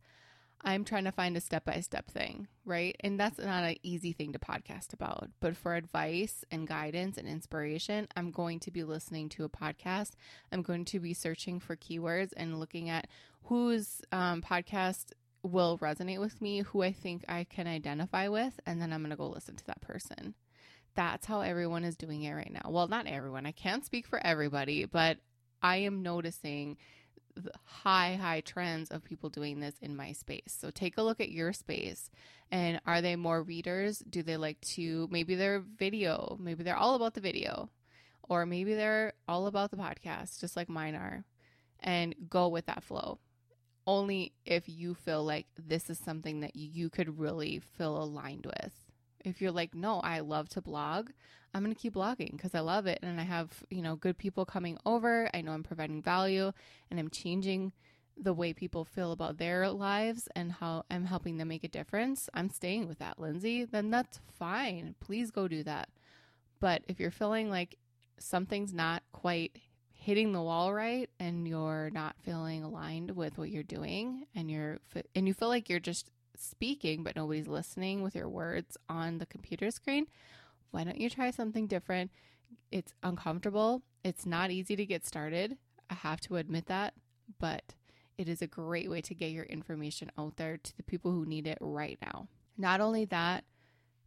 I'm 0.62 0.86
trying 0.86 1.06
to 1.06 1.12
find 1.12 1.36
a 1.36 1.42
step 1.42 1.66
by 1.66 1.80
step 1.80 2.12
thing, 2.12 2.48
right? 2.64 2.96
And 3.00 3.20
that's 3.20 3.40
not 3.40 3.64
an 3.64 3.78
easy 3.82 4.14
thing 4.14 4.34
to 4.34 4.40
podcast 4.40 4.94
about. 4.94 5.30
But 5.40 5.58
for 5.58 5.74
advice 5.74 6.46
and 6.52 6.68
guidance 6.68 7.18
and 7.18 7.28
inspiration, 7.28 8.08
I'm 8.16 8.30
going 8.30 8.60
to 8.60 8.70
be 8.70 8.84
listening 8.84 9.30
to 9.30 9.44
a 9.44 9.50
podcast. 9.50 10.12
I'm 10.52 10.62
going 10.62 10.86
to 10.86 11.00
be 11.00 11.16
searching 11.16 11.60
for 11.60 11.76
keywords 11.76 12.34
and 12.38 12.60
looking 12.60 12.90
at 12.90 13.08
whose 13.46 14.02
um, 14.12 14.44
podcast 14.44 15.14
will 15.48 15.78
resonate 15.80 16.20
with 16.20 16.42
me, 16.42 16.62
who 16.62 16.84
I 16.84 16.92
think 16.92 17.26
I 17.28 17.46
can 17.46 17.68
identify 17.68 18.28
with, 18.28 18.60
and 18.66 18.82
then 18.82 18.94
I'm 18.94 19.02
going 19.02 19.12
to 19.12 19.18
go 19.18 19.28
listen 19.28 19.56
to 19.56 19.66
that 19.66 19.82
person 19.82 20.36
that's 20.98 21.28
how 21.28 21.42
everyone 21.42 21.84
is 21.86 21.96
doing 21.96 22.24
it 22.24 22.34
right 22.34 22.52
now. 22.52 22.70
Well, 22.70 22.88
not 22.88 23.06
everyone. 23.06 23.46
I 23.46 23.52
can't 23.52 23.86
speak 23.86 24.08
for 24.08 24.20
everybody, 24.20 24.86
but 24.86 25.18
I 25.62 25.78
am 25.78 26.02
noticing 26.02 26.76
high, 27.64 28.16
high 28.20 28.42
trends 28.42 28.90
of 28.90 29.04
people 29.04 29.30
doing 29.30 29.60
this 29.60 29.76
in 29.80 29.96
my 29.96 30.12
space. 30.12 30.58
So 30.60 30.72
take 30.72 30.98
a 30.98 31.04
look 31.04 31.22
at 31.22 31.30
your 31.30 31.54
space. 31.54 32.10
And 32.50 32.82
are 32.88 33.02
they 33.02 33.16
more 33.16 33.44
readers? 33.44 34.00
Do 34.00 34.24
they 34.24 34.38
like 34.38 34.60
to, 34.74 35.08
maybe 35.12 35.36
they're 35.36 35.60
video, 35.60 36.36
maybe 36.40 36.64
they're 36.64 36.76
all 36.76 36.96
about 36.96 37.14
the 37.14 37.22
video, 37.22 37.70
or 38.28 38.48
maybe 38.48 38.74
they're 38.74 39.14
all 39.28 39.46
about 39.46 39.70
the 39.70 39.78
podcast, 39.78 40.40
just 40.40 40.56
like 40.56 40.68
mine 40.68 40.96
are, 40.96 41.26
and 41.80 42.16
go 42.28 42.48
with 42.48 42.66
that 42.66 42.84
flow. 42.84 43.20
Only 43.88 44.34
if 44.46 44.68
you 44.68 44.94
feel 44.94 45.24
like 45.24 45.48
this 45.58 45.90
is 45.90 45.98
something 45.98 46.42
that 46.42 46.56
you 46.56 46.90
could 46.90 47.18
really 47.18 47.60
feel 47.78 47.98
aligned 47.98 48.46
with 48.46 48.74
if 49.28 49.42
you're 49.42 49.52
like, 49.52 49.76
no, 49.76 50.00
I 50.00 50.22
love 50.22 50.50
to 50.50 50.62
blog, 50.62 51.10
I'm 51.54 51.64
going 51.64 51.76
to 51.76 51.80
keep 51.80 51.96
blogging 51.96 52.32
because 52.32 52.56
I 52.56 52.60
love 52.62 52.88
it. 52.88 53.00
And 53.02 53.20
I 53.20 53.24
have, 53.24 53.64
you 53.70 53.82
know, 53.82 53.96
good 53.96 54.18
people 54.18 54.46
coming 54.46 54.78
over. 54.86 55.30
I 55.34 55.42
know 55.42 55.52
I'm 55.52 55.64
providing 55.64 56.02
value 56.02 56.52
and 56.90 57.00
I'm 57.00 57.10
changing 57.10 57.74
the 58.20 58.34
way 58.34 58.54
people 58.54 58.84
feel 58.84 59.12
about 59.12 59.38
their 59.38 59.70
lives 59.70 60.28
and 60.36 60.52
how 60.52 60.84
I'm 60.90 61.06
helping 61.06 61.38
them 61.38 61.50
make 61.50 61.64
a 61.64 61.70
difference. 61.70 62.30
I'm 62.34 62.50
staying 62.50 62.88
with 62.88 63.00
that, 63.00 63.20
Lindsay. 63.20 63.66
Then 63.66 63.92
that's 63.92 64.20
fine. 64.40 64.96
Please 65.00 65.30
go 65.30 65.48
do 65.48 65.64
that. 65.64 65.90
But 66.60 66.84
if 66.88 67.00
you're 67.00 67.12
feeling 67.12 67.50
like 67.50 67.78
something's 68.18 68.74
not 68.74 69.04
quite 69.12 69.58
hitting 70.08 70.32
the 70.32 70.42
wall 70.42 70.74
right 70.74 71.10
and 71.20 71.46
you're 71.46 71.90
not 71.92 72.16
feeling 72.22 72.64
aligned 72.64 73.12
with 73.12 73.38
what 73.38 73.50
you're 73.50 73.62
doing 73.62 74.26
and 74.34 74.50
you're 74.50 74.80
and 75.14 75.28
you 75.28 75.34
feel 75.34 75.50
like 75.50 75.70
you're 75.70 75.82
just 75.82 76.10
speaking, 76.38 77.04
but 77.04 77.18
nobody's 77.18 77.50
listening 77.50 78.02
with 78.02 78.16
your 78.16 78.30
words 78.30 78.78
on 78.88 79.18
the 79.18 79.26
computer 79.26 79.70
screen, 79.70 80.08
why 80.72 80.86
don't 80.86 80.98
you 81.02 81.10
try 81.10 81.30
something 81.30 81.68
different? 81.68 82.10
It's 82.72 82.94
uncomfortable. 83.04 83.82
It's 84.06 84.26
not 84.26 84.50
easy 84.50 84.78
to 84.78 84.86
get 84.86 85.06
started. 85.06 85.58
I 85.90 85.96
have 85.96 86.22
to 86.22 86.38
admit 86.38 86.68
that, 86.68 86.94
but 87.38 87.74
it 88.18 88.30
is 88.30 88.42
a 88.42 88.48
great 88.48 88.90
way 88.90 89.02
to 89.02 89.14
get 89.14 89.32
your 89.32 89.44
information 89.44 90.10
out 90.18 90.38
there 90.38 90.56
to 90.56 90.78
the 90.78 90.84
people 90.84 91.12
who 91.12 91.26
need 91.26 91.48
it 91.48 91.58
right 91.60 91.98
now. 92.02 92.30
Not 92.58 92.80
only 92.80 93.04
that, 93.06 93.44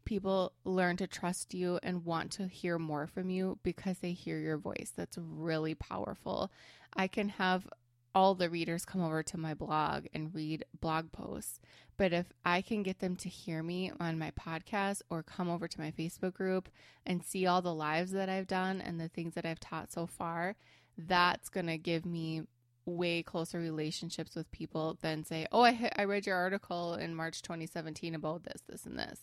people 0.04 0.52
learn 0.64 0.96
to 0.98 1.06
trust 1.06 1.54
you 1.54 1.78
and 1.82 2.04
want 2.04 2.32
to 2.32 2.46
hear 2.46 2.78
more 2.78 3.06
from 3.06 3.30
you 3.30 3.58
because 3.62 3.98
they 3.98 4.12
hear 4.12 4.38
your 4.38 4.58
voice. 4.58 4.92
That's 4.96 5.18
really 5.18 5.74
powerful. 5.74 6.50
I 6.96 7.06
can 7.06 7.28
have 7.30 7.68
all 8.14 8.34
the 8.34 8.50
readers 8.50 8.84
come 8.84 9.02
over 9.02 9.22
to 9.22 9.38
my 9.38 9.54
blog 9.54 10.06
and 10.12 10.34
read 10.34 10.64
blog 10.80 11.12
posts. 11.12 11.60
But 11.96 12.12
if 12.12 12.26
I 12.44 12.62
can 12.62 12.82
get 12.82 12.98
them 12.98 13.14
to 13.16 13.28
hear 13.28 13.62
me 13.62 13.92
on 14.00 14.18
my 14.18 14.32
podcast 14.32 15.02
or 15.10 15.22
come 15.22 15.48
over 15.48 15.68
to 15.68 15.80
my 15.80 15.92
Facebook 15.92 16.34
group 16.34 16.68
and 17.06 17.24
see 17.24 17.46
all 17.46 17.62
the 17.62 17.74
lives 17.74 18.12
that 18.12 18.28
I've 18.28 18.46
done 18.46 18.80
and 18.80 19.00
the 19.00 19.08
things 19.08 19.34
that 19.34 19.46
I've 19.46 19.60
taught 19.60 19.92
so 19.92 20.06
far, 20.06 20.56
that's 20.96 21.48
going 21.48 21.66
to 21.66 21.78
give 21.78 22.04
me 22.04 22.42
way 22.86 23.22
closer 23.22 23.58
relationships 23.58 24.34
with 24.34 24.50
people 24.50 24.98
than 25.02 25.24
say, 25.24 25.46
oh, 25.52 25.62
I, 25.62 25.90
I 25.96 26.04
read 26.04 26.26
your 26.26 26.36
article 26.36 26.94
in 26.94 27.14
March 27.14 27.42
2017 27.42 28.14
about 28.14 28.44
this, 28.44 28.62
this, 28.68 28.86
and 28.86 28.98
this. 28.98 29.20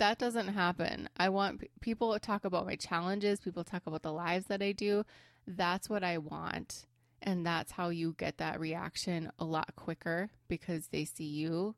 That 0.00 0.18
doesn't 0.18 0.48
happen. 0.48 1.10
I 1.18 1.28
want 1.28 1.62
people 1.82 2.14
to 2.14 2.18
talk 2.18 2.46
about 2.46 2.64
my 2.64 2.74
challenges, 2.74 3.38
people 3.38 3.64
talk 3.64 3.82
about 3.86 4.00
the 4.00 4.14
lives 4.14 4.46
that 4.46 4.62
I 4.62 4.72
do. 4.72 5.04
That's 5.46 5.90
what 5.90 6.02
I 6.02 6.16
want. 6.16 6.86
And 7.20 7.44
that's 7.44 7.72
how 7.72 7.90
you 7.90 8.14
get 8.16 8.38
that 8.38 8.58
reaction 8.58 9.30
a 9.38 9.44
lot 9.44 9.76
quicker 9.76 10.30
because 10.48 10.86
they 10.86 11.04
see 11.04 11.26
you 11.26 11.74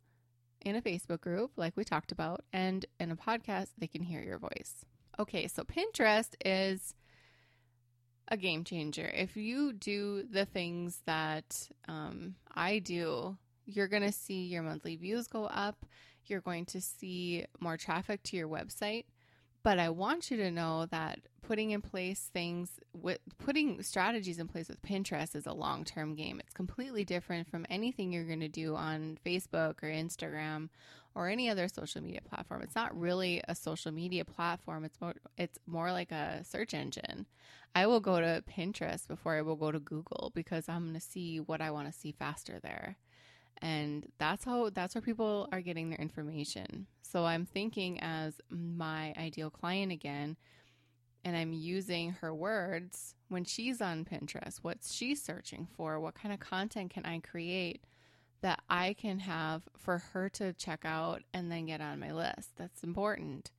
in 0.60 0.76
a 0.76 0.80
Facebook 0.80 1.20
group, 1.20 1.50
like 1.56 1.76
we 1.76 1.82
talked 1.82 2.12
about, 2.12 2.44
and 2.52 2.86
in 3.00 3.10
a 3.10 3.16
podcast, 3.16 3.70
they 3.76 3.88
can 3.88 4.04
hear 4.04 4.22
your 4.22 4.38
voice. 4.38 4.84
Okay, 5.18 5.48
so 5.48 5.64
Pinterest 5.64 6.36
is 6.44 6.94
a 8.28 8.36
game 8.36 8.62
changer. 8.62 9.10
If 9.12 9.36
you 9.36 9.72
do 9.72 10.22
the 10.22 10.44
things 10.44 11.02
that 11.06 11.68
um, 11.88 12.36
I 12.54 12.78
do, 12.78 13.36
you're 13.66 13.88
going 13.88 14.04
to 14.04 14.12
see 14.12 14.44
your 14.44 14.62
monthly 14.62 14.94
views 14.94 15.26
go 15.26 15.46
up. 15.46 15.84
You're 16.26 16.40
going 16.40 16.66
to 16.66 16.80
see 16.80 17.44
more 17.60 17.76
traffic 17.76 18.22
to 18.24 18.36
your 18.36 18.48
website. 18.48 19.04
But 19.62 19.78
I 19.78 19.90
want 19.90 20.30
you 20.30 20.36
to 20.38 20.50
know 20.50 20.86
that 20.86 21.20
putting 21.42 21.70
in 21.70 21.82
place 21.82 22.30
things 22.32 22.80
with 22.92 23.18
putting 23.38 23.82
strategies 23.82 24.38
in 24.38 24.48
place 24.48 24.68
with 24.68 24.82
Pinterest 24.82 25.36
is 25.36 25.46
a 25.46 25.52
long 25.52 25.84
term 25.84 26.14
game. 26.14 26.40
It's 26.40 26.52
completely 26.52 27.04
different 27.04 27.48
from 27.48 27.66
anything 27.70 28.12
you're 28.12 28.24
going 28.24 28.40
to 28.40 28.48
do 28.48 28.74
on 28.74 29.18
Facebook 29.24 29.82
or 29.82 29.88
Instagram 29.88 30.68
or 31.14 31.28
any 31.28 31.48
other 31.48 31.68
social 31.68 32.02
media 32.02 32.20
platform. 32.28 32.62
It's 32.62 32.74
not 32.74 32.98
really 32.98 33.42
a 33.46 33.54
social 33.54 33.92
media 33.92 34.24
platform. 34.24 34.84
It's 34.84 35.00
more 35.00 35.14
it's 35.36 35.58
more 35.66 35.92
like 35.92 36.10
a 36.10 36.42
search 36.44 36.74
engine. 36.74 37.26
I 37.74 37.86
will 37.86 38.00
go 38.00 38.20
to 38.20 38.42
Pinterest 38.50 39.06
before 39.08 39.36
I 39.36 39.42
will 39.42 39.56
go 39.56 39.72
to 39.72 39.78
Google 39.78 40.32
because 40.34 40.68
I'm 40.68 40.82
going 40.82 40.94
to 40.94 41.00
see 41.00 41.38
what 41.40 41.60
I 41.60 41.70
want 41.70 41.90
to 41.92 41.98
see 41.98 42.12
faster 42.12 42.58
there. 42.62 42.96
And 43.62 44.10
that's 44.18 44.44
how 44.44 44.70
that's 44.70 44.94
where 44.94 45.02
people 45.02 45.48
are 45.52 45.60
getting 45.60 45.88
their 45.88 45.98
information. 46.00 46.88
So 47.00 47.24
I'm 47.24 47.46
thinking 47.46 48.00
as 48.00 48.40
my 48.50 49.14
ideal 49.16 49.50
client 49.50 49.92
again, 49.92 50.36
and 51.24 51.36
I'm 51.36 51.52
using 51.52 52.12
her 52.14 52.34
words 52.34 53.14
when 53.28 53.44
she's 53.44 53.80
on 53.80 54.04
Pinterest. 54.04 54.58
What's 54.62 54.92
she 54.92 55.14
searching 55.14 55.68
for? 55.76 56.00
What 56.00 56.14
kind 56.14 56.34
of 56.34 56.40
content 56.40 56.90
can 56.90 57.06
I 57.06 57.20
create 57.20 57.84
that 58.40 58.60
I 58.68 58.94
can 58.94 59.20
have 59.20 59.62
for 59.78 59.98
her 59.98 60.28
to 60.30 60.52
check 60.54 60.80
out 60.84 61.22
and 61.32 61.50
then 61.50 61.66
get 61.66 61.80
on 61.80 62.00
my 62.00 62.12
list? 62.12 62.50
That's 62.56 62.82
important. 62.82 63.52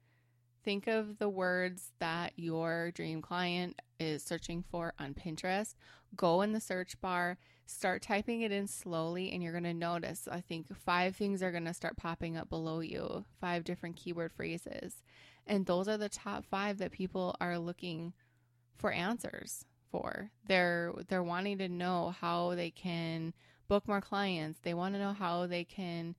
Think 0.64 0.88
of 0.88 1.18
the 1.18 1.30
words 1.30 1.92
that 2.00 2.34
your 2.38 2.92
dream 2.92 3.22
client 3.22 3.82
is 4.00 4.24
searching 4.24 4.64
for 4.72 4.94
on 4.98 5.14
Pinterest. 5.14 5.76
Go 6.16 6.42
in 6.42 6.54
the 6.54 6.62
search 6.62 7.00
bar, 7.02 7.38
start 7.66 8.02
typing 8.02 8.42
it 8.42 8.52
in 8.52 8.68
slowly, 8.68 9.32
and 9.32 9.44
you're 9.44 9.52
going 9.52 9.66
to 9.66 9.74
notice. 9.74 10.28
I 10.32 10.40
think 10.40 10.68
five 10.86 11.18
things 11.18 11.44
are 11.44 11.52
going 11.52 11.66
to 11.66 11.74
start 11.74 11.98
popping 11.98 12.38
up 12.38 12.50
below 12.50 12.80
you, 12.80 13.26
five 13.42 13.66
different 13.66 13.98
keyword 13.98 14.32
phrases. 14.32 15.04
And 15.46 15.66
those 15.66 15.90
are 15.90 15.98
the 15.98 16.08
top 16.08 16.46
five 16.46 16.78
that 16.78 16.92
people 16.92 17.36
are 17.42 17.60
looking 17.60 18.14
for 18.78 18.92
answers 18.92 19.66
for. 19.92 20.32
They're 20.48 20.94
they're 21.10 21.24
wanting 21.24 21.58
to 21.58 21.68
know 21.68 22.16
how 22.20 22.56
they 22.56 22.72
can 22.72 23.34
book 23.68 23.88
more 23.88 24.02
clients. 24.02 24.60
They 24.62 24.74
want 24.74 24.96
to 24.96 25.00
know 25.00 25.14
how 25.14 25.46
they 25.46 25.66
can 25.66 26.16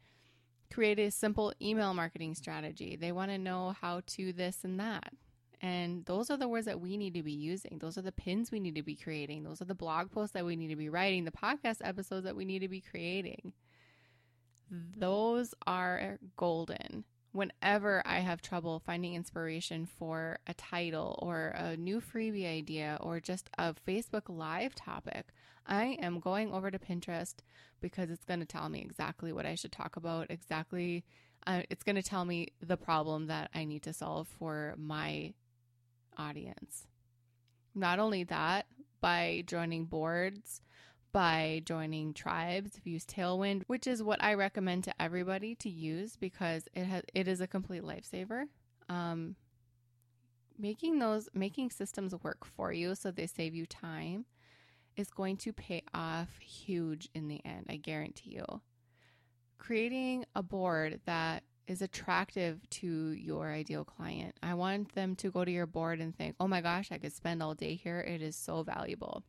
create 0.74 0.98
a 0.98 1.10
simple 1.10 1.52
email 1.62 1.94
marketing 1.94 2.34
strategy. 2.34 2.96
They 3.00 3.12
want 3.12 3.30
to 3.30 3.38
know 3.38 3.74
how 3.80 4.02
to 4.08 4.32
this 4.32 4.58
and 4.64 4.80
that. 4.80 5.12
And 5.60 6.04
those 6.04 6.30
are 6.30 6.36
the 6.36 6.48
words 6.48 6.66
that 6.66 6.80
we 6.80 6.96
need 6.96 7.14
to 7.14 7.22
be 7.22 7.32
using. 7.32 7.78
Those 7.80 7.96
are 7.96 8.02
the 8.02 8.12
pins 8.12 8.50
we 8.50 8.60
need 8.60 8.74
to 8.74 8.82
be 8.82 8.96
creating. 8.96 9.44
Those 9.44 9.62
are 9.62 9.66
the 9.66 9.74
blog 9.74 10.10
posts 10.10 10.34
that 10.34 10.44
we 10.44 10.56
need 10.56 10.68
to 10.68 10.76
be 10.76 10.88
writing, 10.88 11.24
the 11.24 11.30
podcast 11.30 11.78
episodes 11.82 12.24
that 12.24 12.36
we 12.36 12.44
need 12.44 12.58
to 12.58 12.68
be 12.68 12.80
creating. 12.80 13.52
Those 14.96 15.54
are 15.66 16.18
golden 16.36 17.04
whenever 17.34 18.00
I 18.06 18.20
have 18.20 18.40
trouble 18.40 18.80
finding 18.86 19.14
inspiration 19.14 19.86
for 19.86 20.38
a 20.46 20.54
title 20.54 21.18
or 21.20 21.48
a 21.56 21.76
new 21.76 22.00
freebie 22.00 22.46
idea 22.46 22.96
or 23.00 23.18
just 23.18 23.50
a 23.58 23.74
Facebook 23.74 24.28
Live 24.28 24.76
topic, 24.76 25.26
I 25.66 25.98
am 26.00 26.20
going 26.20 26.52
over 26.52 26.70
to 26.70 26.78
Pinterest 26.78 27.34
because 27.80 28.08
it's 28.08 28.24
going 28.24 28.38
to 28.38 28.46
tell 28.46 28.68
me 28.68 28.82
exactly 28.82 29.32
what 29.32 29.46
I 29.46 29.56
should 29.56 29.72
talk 29.72 29.96
about, 29.96 30.30
exactly. 30.30 31.04
Uh, 31.44 31.62
it's 31.70 31.82
going 31.82 31.96
to 31.96 32.02
tell 32.02 32.24
me 32.24 32.52
the 32.62 32.76
problem 32.76 33.26
that 33.26 33.50
I 33.52 33.64
need 33.64 33.82
to 33.82 33.92
solve 33.92 34.28
for 34.38 34.74
my 34.78 35.34
audience. 36.16 36.86
Not 37.74 37.98
only 37.98 38.22
that, 38.24 38.66
by 39.00 39.42
joining 39.48 39.86
boards, 39.86 40.62
by 41.14 41.62
joining 41.64 42.12
tribes. 42.12 42.72
If 42.76 42.84
you 42.84 42.94
use 42.94 43.06
Tailwind, 43.06 43.62
which 43.68 43.86
is 43.86 44.02
what 44.02 44.22
I 44.22 44.34
recommend 44.34 44.82
to 44.84 45.00
everybody 45.00 45.54
to 45.54 45.70
use 45.70 46.16
because 46.16 46.68
it 46.74 46.84
has 46.86 47.04
it 47.14 47.28
is 47.28 47.40
a 47.40 47.46
complete 47.46 47.84
lifesaver. 47.84 48.46
Um, 48.88 49.36
making 50.58 50.98
those 50.98 51.28
making 51.32 51.70
systems 51.70 52.14
work 52.24 52.44
for 52.44 52.72
you 52.72 52.96
so 52.96 53.12
they 53.12 53.28
save 53.28 53.54
you 53.54 53.64
time 53.64 54.24
is 54.96 55.10
going 55.10 55.36
to 55.36 55.52
pay 55.52 55.84
off 55.94 56.36
huge 56.40 57.08
in 57.14 57.28
the 57.28 57.40
end. 57.44 57.66
I 57.70 57.76
guarantee 57.76 58.30
you. 58.30 58.60
Creating 59.56 60.24
a 60.34 60.42
board 60.42 61.00
that 61.06 61.44
is 61.68 61.80
attractive 61.80 62.68
to 62.70 63.12
your 63.12 63.52
ideal 63.52 63.84
client. 63.84 64.34
I 64.42 64.54
want 64.54 64.92
them 64.96 65.14
to 65.16 65.30
go 65.30 65.44
to 65.44 65.50
your 65.50 65.66
board 65.66 66.00
and 66.00 66.14
think, 66.14 66.34
oh 66.40 66.48
my 66.48 66.60
gosh, 66.60 66.90
I 66.90 66.98
could 66.98 67.12
spend 67.12 67.40
all 67.40 67.54
day 67.54 67.76
here. 67.76 68.00
It 68.00 68.20
is 68.20 68.34
so 68.34 68.64
valuable. 68.64 69.22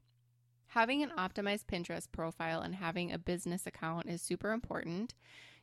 Having 0.75 1.03
an 1.03 1.13
optimized 1.17 1.67
Pinterest 1.71 2.05
profile 2.11 2.59
and 2.59 2.75
having 2.75 3.13
a 3.13 3.17
business 3.17 3.65
account 3.65 4.09
is 4.09 4.21
super 4.21 4.51
important. 4.51 5.13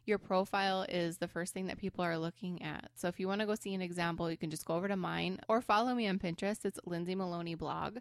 Your 0.06 0.16
profile 0.16 0.86
is 0.88 1.18
the 1.18 1.28
first 1.28 1.52
thing 1.52 1.66
that 1.66 1.76
people 1.76 2.02
are 2.02 2.16
looking 2.16 2.62
at. 2.62 2.88
So 2.94 3.08
if 3.08 3.20
you 3.20 3.28
want 3.28 3.42
to 3.42 3.46
go 3.46 3.54
see 3.54 3.74
an 3.74 3.82
example, 3.82 4.30
you 4.30 4.38
can 4.38 4.48
just 4.48 4.64
go 4.64 4.74
over 4.74 4.88
to 4.88 4.96
mine 4.96 5.38
or 5.48 5.60
follow 5.60 5.94
me 5.94 6.08
on 6.08 6.18
Pinterest. 6.18 6.64
It's 6.64 6.80
Lindsay 6.86 7.14
Maloney 7.14 7.54
blog. 7.54 7.98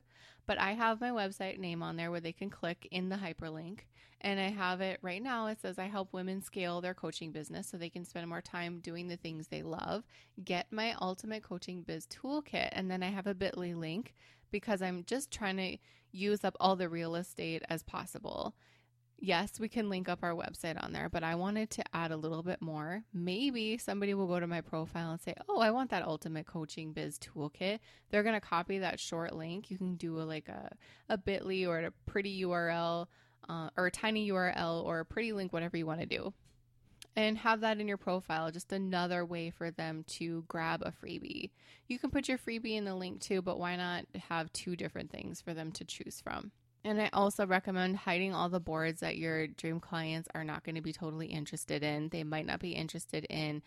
But 0.48 0.58
I 0.58 0.72
have 0.72 1.02
my 1.02 1.10
website 1.10 1.60
name 1.60 1.84
on 1.84 1.98
there 1.98 2.12
where 2.12 2.22
they 2.22 2.32
can 2.32 2.50
click 2.50 2.88
in 2.92 3.10
the 3.10 3.18
hyperlink. 3.18 3.80
And 4.22 4.40
I 4.40 4.50
have 4.50 4.80
it 4.80 5.00
right 5.02 5.22
now. 5.22 5.48
It 5.48 5.60
says 5.60 5.78
I 5.78 5.88
help 5.88 6.14
women 6.14 6.42
scale 6.42 6.80
their 6.80 6.94
coaching 6.94 7.34
business 7.34 7.68
so 7.68 7.76
they 7.76 7.90
can 7.90 8.06
spend 8.06 8.30
more 8.30 8.42
time 8.42 8.80
doing 8.80 9.10
the 9.10 9.18
things 9.18 9.50
they 9.50 9.64
love. 9.64 10.06
Get 10.46 10.72
my 10.72 10.96
ultimate 11.02 11.44
coaching 11.44 11.82
biz 11.82 12.08
toolkit. 12.08 12.70
And 12.72 12.90
then 12.90 13.04
I 13.04 13.10
have 13.10 13.28
a 13.28 13.36
bit.ly 13.36 13.74
link 13.74 14.14
because 14.52 14.82
I'm 14.82 15.04
just 15.06 15.32
trying 15.32 15.58
to 15.58 15.78
use 16.12 16.44
up 16.44 16.56
all 16.60 16.76
the 16.76 16.90
real 16.90 17.16
estate 17.16 17.64
as 17.70 17.84
possible. 17.84 18.56
Yes, 19.24 19.60
we 19.60 19.70
can 19.70 19.88
link 19.88 20.10
up 20.10 20.24
our 20.24 20.34
website 20.34 20.84
on 20.84 20.94
there, 20.94 21.08
but 21.08 21.24
I 21.24 21.36
wanted 21.36 21.70
to 21.72 21.84
add 21.94 22.12
a 22.12 22.18
little 22.18 22.42
bit 22.42 22.60
more. 22.60 23.04
Maybe 23.14 23.78
somebody 23.78 24.16
will 24.16 24.26
go 24.26 24.40
to 24.40 24.48
my 24.48 24.62
profile 24.62 25.12
and 25.12 25.22
say, 25.22 25.36
Oh, 25.48 25.60
I 25.60 25.70
want 25.70 25.92
that 25.92 26.08
ultimate 26.08 26.48
coaching 26.48 26.92
biz 26.92 27.20
toolkit. 27.20 27.80
They're 28.10 28.24
going 28.24 28.34
to 28.34 28.42
copy 28.42 28.80
that 28.80 29.00
short 29.00 29.36
link. 29.36 29.70
You 29.70 29.78
can 29.78 29.96
do 29.96 30.20
a, 30.20 30.24
like 30.24 30.50
a, 30.50 30.72
a 31.08 31.20
bit.ly 31.20 31.66
or 31.66 31.80
a 31.80 31.92
pretty 32.08 32.42
URL 32.42 33.06
uh, 33.48 33.70
or 33.78 33.88
a 33.88 33.92
tiny 33.92 34.30
URL 34.32 34.84
or 34.84 35.00
a 35.00 35.06
pretty 35.06 35.34
link, 35.34 35.54
whatever 35.54 35.78
you 35.78 35.86
want 35.86 36.00
to 36.00 36.06
do. 36.08 36.34
And 37.16 37.38
have 37.40 37.62
that 37.62 37.80
in 37.80 37.88
your 37.88 37.98
profile, 37.98 38.52
just 38.52 38.72
another 38.72 39.26
way 39.26 39.50
for 39.50 39.70
them 39.70 40.06
to 40.10 40.46
grab 40.48 40.82
a 40.86 40.92
freebie. 40.92 41.50
You 41.88 42.00
can 42.00 42.10
put 42.10 42.30
your 42.30 42.38
freebie 42.38 42.78
in 42.78 42.86
the 42.86 42.96
link 42.96 43.20
too, 43.20 43.42
but 43.42 43.60
why 43.60 43.76
not 43.76 44.06
have 44.30 44.54
two 44.54 44.78
different 44.78 45.12
things 45.12 45.42
for 45.42 45.54
them 45.54 45.72
to 45.74 45.84
choose 45.84 46.22
from? 46.22 46.52
And 46.84 47.02
I 47.02 47.10
also 47.14 47.46
recommend 47.46 47.98
hiding 47.98 48.34
all 48.34 48.50
the 48.50 48.60
boards 48.60 49.02
that 49.02 49.18
your 49.18 49.48
dream 49.48 49.80
clients 49.80 50.30
are 50.34 50.44
not 50.44 50.64
going 50.64 50.76
to 50.76 50.82
be 50.82 50.94
totally 50.94 51.28
interested 51.28 51.84
in. 51.84 52.10
They 52.10 52.24
might 52.24 52.46
not 52.46 52.60
be 52.60 52.72
interested 52.72 53.26
in 53.30 53.62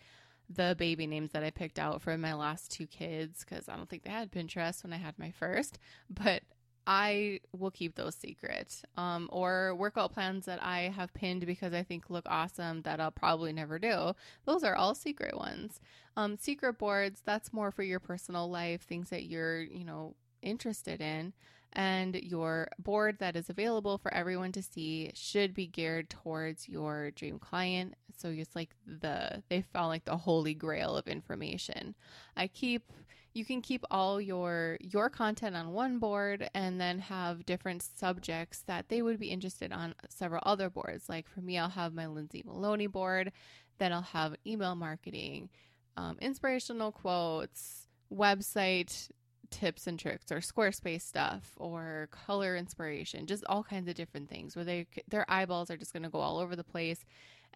the 0.49 0.75
baby 0.77 1.07
names 1.07 1.31
that 1.31 1.43
I 1.43 1.49
picked 1.49 1.79
out 1.79 2.01
for 2.01 2.17
my 2.17 2.33
last 2.33 2.71
two 2.71 2.87
kids 2.87 3.43
because 3.43 3.69
I 3.69 3.75
don't 3.75 3.89
think 3.89 4.03
they 4.03 4.11
had 4.11 4.31
Pinterest 4.31 4.83
when 4.83 4.93
I 4.93 4.97
had 4.97 5.17
my 5.17 5.31
first, 5.31 5.79
but 6.09 6.43
I 6.87 7.39
will 7.51 7.71
keep 7.71 7.95
those 7.95 8.15
secret. 8.15 8.83
Um, 8.97 9.29
or 9.31 9.75
workout 9.75 10.13
plans 10.13 10.45
that 10.45 10.61
I 10.61 10.93
have 10.95 11.13
pinned 11.13 11.45
because 11.45 11.73
I 11.73 11.83
think 11.83 12.09
look 12.09 12.25
awesome 12.27 12.81
that 12.83 12.99
I'll 12.99 13.11
probably 13.11 13.53
never 13.53 13.79
do. 13.79 14.13
Those 14.45 14.63
are 14.63 14.75
all 14.75 14.95
secret 14.95 15.35
ones. 15.35 15.79
Um, 16.15 16.37
secret 16.37 16.77
boards, 16.77 17.21
that's 17.25 17.51
more 17.51 17.71
for 17.71 17.83
your 17.83 17.99
personal 17.99 18.49
life, 18.49 18.81
things 18.81 19.09
that 19.09 19.25
you're, 19.25 19.61
you 19.61 19.83
know, 19.83 20.15
interested 20.41 21.01
in 21.01 21.33
and 21.75 22.15
your 22.15 22.69
board 22.79 23.17
that 23.19 23.35
is 23.35 23.49
available 23.49 23.97
for 23.97 24.13
everyone 24.13 24.51
to 24.53 24.63
see 24.63 25.11
should 25.13 25.53
be 25.53 25.67
geared 25.67 26.09
towards 26.09 26.69
your 26.69 27.11
dream 27.11 27.37
client. 27.37 27.95
So 28.17 28.29
it's 28.29 28.55
like 28.55 28.69
the 28.87 29.43
they 29.49 29.61
found 29.61 29.89
like 29.89 30.05
the 30.05 30.15
holy 30.15 30.53
grail 30.53 30.95
of 30.95 31.07
information. 31.07 31.95
I 32.37 32.47
keep 32.47 32.91
you 33.35 33.43
can 33.43 33.61
keep 33.61 33.83
all 33.91 34.19
your 34.19 34.77
your 34.79 35.09
content 35.09 35.57
on 35.57 35.73
one 35.73 35.99
board 35.99 36.49
and 36.55 36.79
then 36.79 36.99
have 36.99 37.45
different 37.45 37.83
subjects 37.83 38.63
that 38.65 38.87
they 38.87 39.01
would 39.01 39.19
be 39.19 39.27
interested 39.27 39.73
on 39.73 39.93
several 40.07 40.41
other 40.45 40.69
boards. 40.69 41.09
Like 41.09 41.27
for 41.27 41.41
me, 41.41 41.57
I'll 41.57 41.69
have 41.69 41.93
my 41.93 42.07
Lindsay 42.07 42.43
Maloney 42.45 42.87
board, 42.87 43.33
then 43.77 43.91
I'll 43.91 44.01
have 44.01 44.37
email 44.47 44.73
marketing, 44.73 45.49
um, 45.97 46.17
inspirational 46.21 46.93
quotes, 46.93 47.89
website 48.11 49.09
tips 49.51 49.85
and 49.85 49.99
tricks 49.99 50.31
or 50.31 50.37
Squarespace 50.37 51.01
stuff 51.01 51.51
or 51.57 52.07
color 52.11 52.55
inspiration, 52.55 53.27
just 53.27 53.43
all 53.47 53.63
kinds 53.63 53.89
of 53.89 53.95
different 53.95 54.29
things 54.29 54.55
where 54.55 54.65
they 54.65 54.87
their 55.09 55.25
eyeballs 55.29 55.69
are 55.69 55.77
just 55.77 55.91
going 55.91 56.03
to 56.03 56.09
go 56.09 56.19
all 56.19 56.39
over 56.39 56.55
the 56.55 56.63
place 56.63 57.03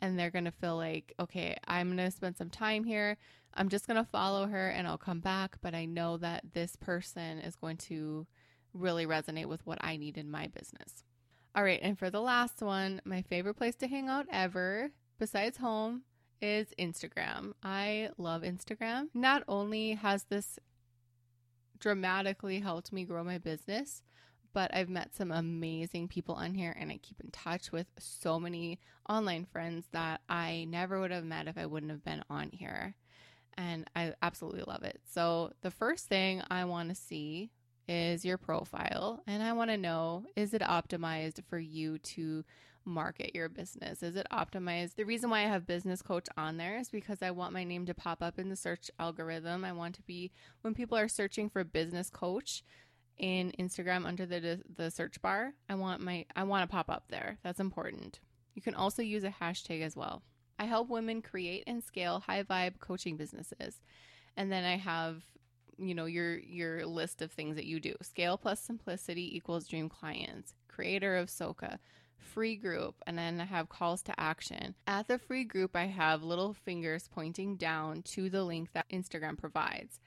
and 0.01 0.17
they're 0.17 0.29
going 0.29 0.45
to 0.45 0.51
feel 0.51 0.75
like, 0.75 1.13
okay, 1.19 1.55
I'm 1.67 1.95
going 1.95 2.09
to 2.09 2.11
spend 2.11 2.37
some 2.37 2.49
time 2.49 2.83
here. 2.83 3.17
I'm 3.53 3.69
just 3.69 3.87
going 3.87 4.03
to 4.03 4.09
follow 4.09 4.47
her 4.47 4.69
and 4.69 4.87
I'll 4.87 4.97
come 4.97 5.19
back, 5.19 5.57
but 5.61 5.73
I 5.73 5.85
know 5.85 6.17
that 6.17 6.53
this 6.53 6.75
person 6.75 7.39
is 7.39 7.55
going 7.55 7.77
to 7.77 8.27
really 8.73 9.05
resonate 9.05 9.47
with 9.47 9.65
what 9.65 9.79
I 9.81 9.97
need 9.97 10.17
in 10.17 10.29
my 10.29 10.47
business. 10.47 11.03
All 11.55 11.63
right, 11.63 11.79
and 11.81 11.97
for 11.97 12.09
the 12.09 12.21
last 12.21 12.61
one, 12.61 13.01
my 13.05 13.21
favorite 13.23 13.55
place 13.55 13.75
to 13.75 13.87
hang 13.87 14.07
out 14.07 14.27
ever 14.31 14.91
besides 15.17 15.57
home 15.57 16.03
is 16.41 16.67
Instagram. 16.79 17.53
I 17.63 18.09
love 18.17 18.43
Instagram. 18.43 19.07
Not 19.13 19.43
only 19.47 19.93
has 19.93 20.25
this 20.25 20.59
dramatically 21.79 22.59
helped 22.59 22.93
me 22.93 23.03
grow 23.05 23.23
my 23.23 23.37
business. 23.37 24.03
But 24.51 24.73
I've 24.73 24.89
met 24.89 25.15
some 25.15 25.31
amazing 25.31 26.07
people 26.07 26.33
on 26.35 26.55
here, 26.55 26.75
and 26.77 26.91
I 26.91 26.97
keep 26.97 27.21
in 27.21 27.29
touch 27.29 27.71
with 27.71 27.85
so 27.99 28.39
many 28.39 28.79
online 29.07 29.45
friends 29.45 29.85
that 29.91 30.21
I 30.27 30.65
never 30.67 30.99
would 30.99 31.11
have 31.11 31.23
met 31.23 31.47
if 31.47 31.57
I 31.57 31.67
wouldn't 31.67 31.91
have 31.91 32.03
been 32.03 32.23
on 32.29 32.49
here. 32.51 32.95
And 33.59 33.89
I 33.93 34.13
absolutely 34.21 34.63
love 34.65 34.83
it. 34.83 35.01
So, 35.11 35.51
the 35.61 35.69
first 35.69 36.07
thing 36.07 36.41
I 36.49 36.63
want 36.63 36.89
to 36.89 36.95
see 36.95 37.51
is 37.89 38.23
your 38.23 38.37
profile, 38.37 39.21
and 39.27 39.43
I 39.43 39.51
want 39.51 39.69
to 39.69 39.77
know 39.77 40.23
is 40.37 40.53
it 40.53 40.61
optimized 40.61 41.43
for 41.49 41.59
you 41.59 41.97
to 41.97 42.45
market 42.85 43.35
your 43.35 43.49
business? 43.49 44.01
Is 44.01 44.15
it 44.15 44.27
optimized? 44.31 44.95
The 44.95 45.03
reason 45.03 45.29
why 45.29 45.39
I 45.39 45.47
have 45.47 45.67
business 45.67 46.01
coach 46.01 46.27
on 46.37 46.55
there 46.55 46.77
is 46.77 46.89
because 46.89 47.21
I 47.21 47.31
want 47.31 47.51
my 47.51 47.65
name 47.65 47.85
to 47.87 47.93
pop 47.93 48.23
up 48.23 48.39
in 48.39 48.47
the 48.47 48.55
search 48.55 48.89
algorithm. 48.97 49.65
I 49.65 49.73
want 49.73 49.95
to 49.95 50.01
be 50.03 50.31
when 50.61 50.73
people 50.73 50.97
are 50.97 51.09
searching 51.09 51.49
for 51.49 51.65
business 51.65 52.09
coach 52.09 52.63
in 53.17 53.51
Instagram 53.59 54.05
under 54.05 54.25
the 54.25 54.61
the 54.73 54.89
search 54.89 55.21
bar, 55.21 55.53
I 55.67 55.75
want 55.75 56.01
my 56.01 56.25
I 56.33 56.43
want 56.43 56.63
to 56.63 56.73
pop 56.73 56.89
up 56.89 57.05
there. 57.09 57.39
That's 57.43 57.59
important. 57.59 58.21
You 58.55 58.61
can 58.61 58.73
also 58.73 59.01
use 59.01 59.25
a 59.25 59.35
hashtag 59.41 59.81
as 59.81 59.97
well. 59.97 60.23
I 60.59 60.65
help 60.65 60.89
women 60.89 61.21
create 61.21 61.63
and 61.65 61.83
scale 61.83 62.19
high 62.19 62.43
vibe 62.43 62.79
coaching 62.79 63.17
businesses. 63.17 63.81
And 64.37 64.51
then 64.51 64.65
I 64.65 64.77
have 64.77 65.23
you 65.79 65.95
know 65.95 66.05
your 66.05 66.37
your 66.37 66.85
list 66.85 67.21
of 67.21 67.31
things 67.31 67.55
that 67.55 67.65
you 67.65 67.79
do. 67.79 67.95
Scale 68.01 68.37
plus 68.37 68.59
simplicity 68.59 69.35
equals 69.35 69.67
dream 69.67 69.89
clients. 69.89 70.53
Creator 70.67 71.15
of 71.15 71.29
Soka, 71.29 71.77
free 72.17 72.55
group, 72.55 72.95
and 73.07 73.17
then 73.17 73.39
I 73.41 73.45
have 73.45 73.69
calls 73.69 74.01
to 74.03 74.19
action. 74.19 74.75
At 74.87 75.07
the 75.07 75.17
free 75.17 75.43
group, 75.43 75.75
I 75.75 75.87
have 75.87 76.23
little 76.23 76.53
fingers 76.53 77.09
pointing 77.11 77.55
down 77.55 78.03
to 78.03 78.29
the 78.29 78.43
link 78.43 78.71
that 78.73 78.89
Instagram 78.89 79.37
provides. 79.37 79.99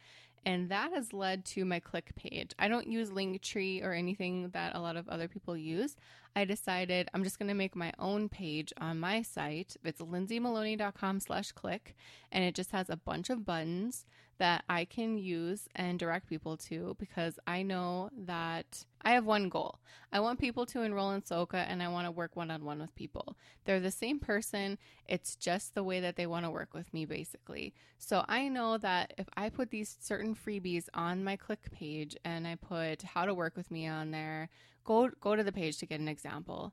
And 0.44 0.70
that 0.70 0.92
has 0.92 1.12
led 1.12 1.44
to 1.46 1.64
my 1.64 1.78
click 1.78 2.14
page. 2.16 2.52
I 2.59 2.68
don't 2.68 2.88
use 2.88 3.11
Linktree 3.11 3.85
or 3.85 3.92
anything 3.92 4.48
that 4.50 4.74
a 4.74 4.81
lot 4.81 4.96
of 4.96 5.09
other 5.09 5.28
people 5.28 5.57
use. 5.57 5.96
I 6.35 6.44
decided 6.44 7.09
I'm 7.14 7.22
just 7.22 7.38
going 7.38 7.48
to 7.48 7.55
make 7.55 7.76
my 7.76 7.92
own 7.98 8.28
page 8.28 8.72
on 8.81 8.98
my 8.98 9.22
site. 9.22 9.76
It's 9.85 10.00
lindsaymaloney.com 10.00 11.20
slash 11.20 11.52
click, 11.52 11.94
and 12.33 12.42
it 12.42 12.55
just 12.55 12.72
has 12.72 12.90
a 12.90 12.96
bunch 12.96 13.31
of 13.31 13.44
buttons 13.44 14.05
that 14.42 14.64
I 14.68 14.85
can 14.85 15.18
use 15.18 15.68
and 15.76 16.00
direct 16.00 16.28
people 16.28 16.57
to 16.57 16.96
because 16.98 17.38
I 17.46 17.62
know 17.62 18.11
that 18.24 18.85
I 19.02 19.12
have 19.12 19.24
one 19.24 19.48
goal. 19.48 19.78
I 20.12 20.18
want 20.18 20.40
people 20.40 20.66
to 20.66 20.83
enroll 20.83 21.12
in 21.12 21.22
Soka 21.22 21.64
and 21.68 21.81
I 21.81 21.87
want 21.87 22.09
to 22.09 22.11
work 22.11 22.35
one 22.35 22.50
on 22.50 22.64
one 22.64 22.81
with 22.81 22.92
people. 22.96 23.37
They're 23.64 23.78
the 23.78 23.92
same 23.92 24.18
person, 24.18 24.78
it's 25.07 25.37
just 25.37 25.76
the 25.76 25.85
way 25.85 26.00
that 26.00 26.16
they 26.16 26.26
want 26.26 26.44
to 26.44 26.50
work 26.50 26.74
with 26.74 26.92
me, 26.92 27.05
basically. 27.05 27.72
So 27.98 28.24
I 28.26 28.48
know 28.48 28.78
that 28.78 29.14
if 29.16 29.28
I 29.37 29.48
put 29.48 29.70
these 29.70 29.96
certain 30.00 30.35
freebies 30.35 30.88
on 30.92 31.22
my 31.22 31.37
click 31.37 31.70
page 31.70 32.16
and 32.24 32.44
I 32.44 32.57
put 32.57 33.02
how 33.02 33.26
to 33.26 33.35
work 33.35 33.57
with 33.57 33.70
me 33.70 33.87
on 33.87 34.11
there, 34.11 34.48
go 34.83 35.09
go 35.20 35.37
to 35.37 35.44
the 35.44 35.52
page 35.52 35.78
to 35.78 35.87
get 35.87 36.00
an 36.00 36.09
example. 36.09 36.72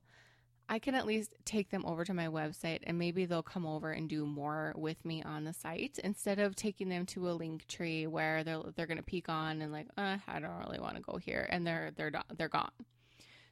I 0.72 0.78
can 0.78 0.94
at 0.94 1.08
least 1.08 1.34
take 1.46 1.72
them 1.72 1.84
over 1.84 2.06
to 2.06 2.14
my 2.14 2.28
website 2.28 2.82
and 2.84 3.00
maybe 3.00 3.26
they'll 3.26 3.42
come 3.42 3.66
over 3.66 3.92
and 3.92 4.08
do 4.08 4.24
more 4.28 4.72
with 4.78 5.04
me 5.04 5.24
on 5.24 5.44
the 5.44 5.52
site 5.52 6.00
instead 6.04 6.38
of 6.38 6.56
taking 6.56 6.90
them 6.90 7.08
to 7.08 7.28
a 7.28 7.34
link 7.34 7.66
tree 7.68 8.06
where 8.06 8.44
they're 8.44 8.62
they're 8.76 8.86
going 8.86 8.98
to 8.98 9.04
peek 9.04 9.30
on 9.30 9.64
and 9.64 9.74
like, 9.74 9.88
uh, 9.98 10.18
I 10.28 10.40
don't 10.40 10.60
really 10.60 10.80
want 10.80 10.96
to 10.96 11.02
go 11.02 11.18
here 11.18 11.48
and 11.50 11.66
they're 11.66 11.90
they're 11.98 12.12
they're 12.38 12.50
gone. 12.50 12.70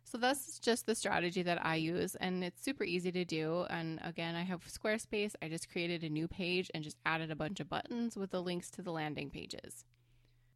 So 0.04 0.20
that's 0.20 0.60
just 0.60 0.86
the 0.86 0.94
strategy 0.94 1.42
that 1.42 1.66
I 1.66 1.76
use 1.76 2.16
and 2.16 2.44
it's 2.44 2.64
super 2.64 2.84
easy 2.84 3.12
to 3.12 3.26
do 3.26 3.66
and 3.72 4.00
again, 4.04 4.36
I 4.36 4.44
have 4.44 4.64
Squarespace. 4.66 5.34
I 5.42 5.50
just 5.50 5.72
created 5.72 6.04
a 6.04 6.10
new 6.10 6.28
page 6.28 6.70
and 6.76 6.84
just 6.84 6.98
added 7.04 7.32
a 7.32 7.36
bunch 7.36 7.60
of 7.60 7.68
buttons 7.68 8.16
with 8.16 8.30
the 8.30 8.44
links 8.44 8.70
to 8.72 8.84
the 8.84 8.92
landing 8.92 9.32
pages. 9.32 9.86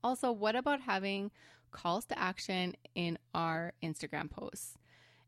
Also, 0.03 0.31
what 0.31 0.55
about 0.55 0.81
having 0.81 1.31
calls 1.71 2.05
to 2.05 2.19
action 2.19 2.75
in 2.93 3.17
our 3.33 3.73
Instagram 3.83 4.29
posts? 4.29 4.77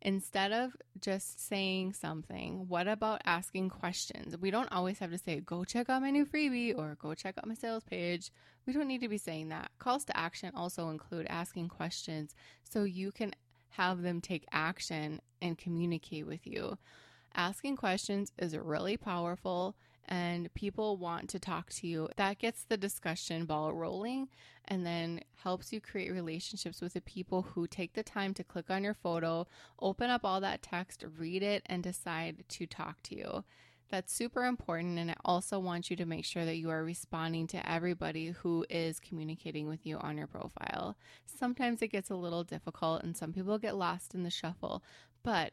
Instead 0.05 0.51
of 0.51 0.75
just 0.99 1.39
saying 1.47 1.93
something, 1.93 2.67
what 2.67 2.89
about 2.89 3.21
asking 3.23 3.69
questions? 3.69 4.37
We 4.37 4.51
don't 4.51 4.69
always 4.69 4.99
have 4.99 5.11
to 5.11 5.17
say, 5.17 5.39
go 5.39 5.63
check 5.63 5.89
out 5.89 6.01
my 6.01 6.11
new 6.11 6.25
freebie 6.25 6.77
or 6.77 6.97
go 7.01 7.13
check 7.13 7.37
out 7.37 7.47
my 7.47 7.53
sales 7.53 7.85
page. 7.85 8.29
We 8.65 8.73
don't 8.73 8.89
need 8.89 8.99
to 8.99 9.07
be 9.07 9.17
saying 9.17 9.47
that. 9.49 9.71
Calls 9.79 10.03
to 10.05 10.17
action 10.17 10.51
also 10.55 10.89
include 10.89 11.25
asking 11.29 11.69
questions 11.69 12.35
so 12.69 12.83
you 12.83 13.13
can 13.13 13.31
have 13.69 14.01
them 14.01 14.19
take 14.19 14.45
action 14.51 15.21
and 15.41 15.57
communicate 15.57 16.27
with 16.27 16.45
you. 16.45 16.77
Asking 17.33 17.77
questions 17.77 18.33
is 18.37 18.57
really 18.57 18.97
powerful 18.97 19.73
and 20.07 20.53
people 20.53 20.97
want 20.97 21.29
to 21.29 21.39
talk 21.39 21.69
to 21.71 21.87
you. 21.87 22.09
That 22.17 22.39
gets 22.39 22.63
the 22.63 22.77
discussion 22.77 23.45
ball 23.45 23.73
rolling 23.73 24.29
and 24.65 24.85
then 24.85 25.21
helps 25.35 25.73
you 25.73 25.81
create 25.81 26.11
relationships 26.11 26.81
with 26.81 26.93
the 26.93 27.01
people 27.01 27.41
who 27.41 27.67
take 27.67 27.93
the 27.93 28.03
time 28.03 28.33
to 28.35 28.43
click 28.43 28.69
on 28.69 28.83
your 28.83 28.93
photo, 28.93 29.47
open 29.79 30.09
up 30.09 30.21
all 30.23 30.41
that 30.41 30.61
text, 30.61 31.03
read 31.17 31.43
it, 31.43 31.63
and 31.65 31.83
decide 31.83 32.43
to 32.49 32.65
talk 32.65 33.01
to 33.03 33.17
you. 33.17 33.43
That's 33.89 34.13
super 34.13 34.45
important. 34.45 34.97
And 34.97 35.11
I 35.11 35.15
also 35.23 35.59
want 35.59 35.89
you 35.89 35.95
to 35.97 36.05
make 36.05 36.25
sure 36.25 36.45
that 36.45 36.57
you 36.57 36.69
are 36.71 36.83
responding 36.83 37.45
to 37.47 37.69
everybody 37.69 38.31
who 38.31 38.65
is 38.69 38.99
communicating 38.99 39.67
with 39.67 39.85
you 39.85 39.97
on 39.97 40.17
your 40.17 40.27
profile. 40.27 40.97
Sometimes 41.25 41.81
it 41.81 41.89
gets 41.89 42.09
a 42.09 42.15
little 42.15 42.43
difficult 42.43 43.03
and 43.03 43.15
some 43.15 43.33
people 43.33 43.59
get 43.59 43.77
lost 43.77 44.15
in 44.15 44.23
the 44.23 44.31
shuffle, 44.31 44.83
but 45.21 45.51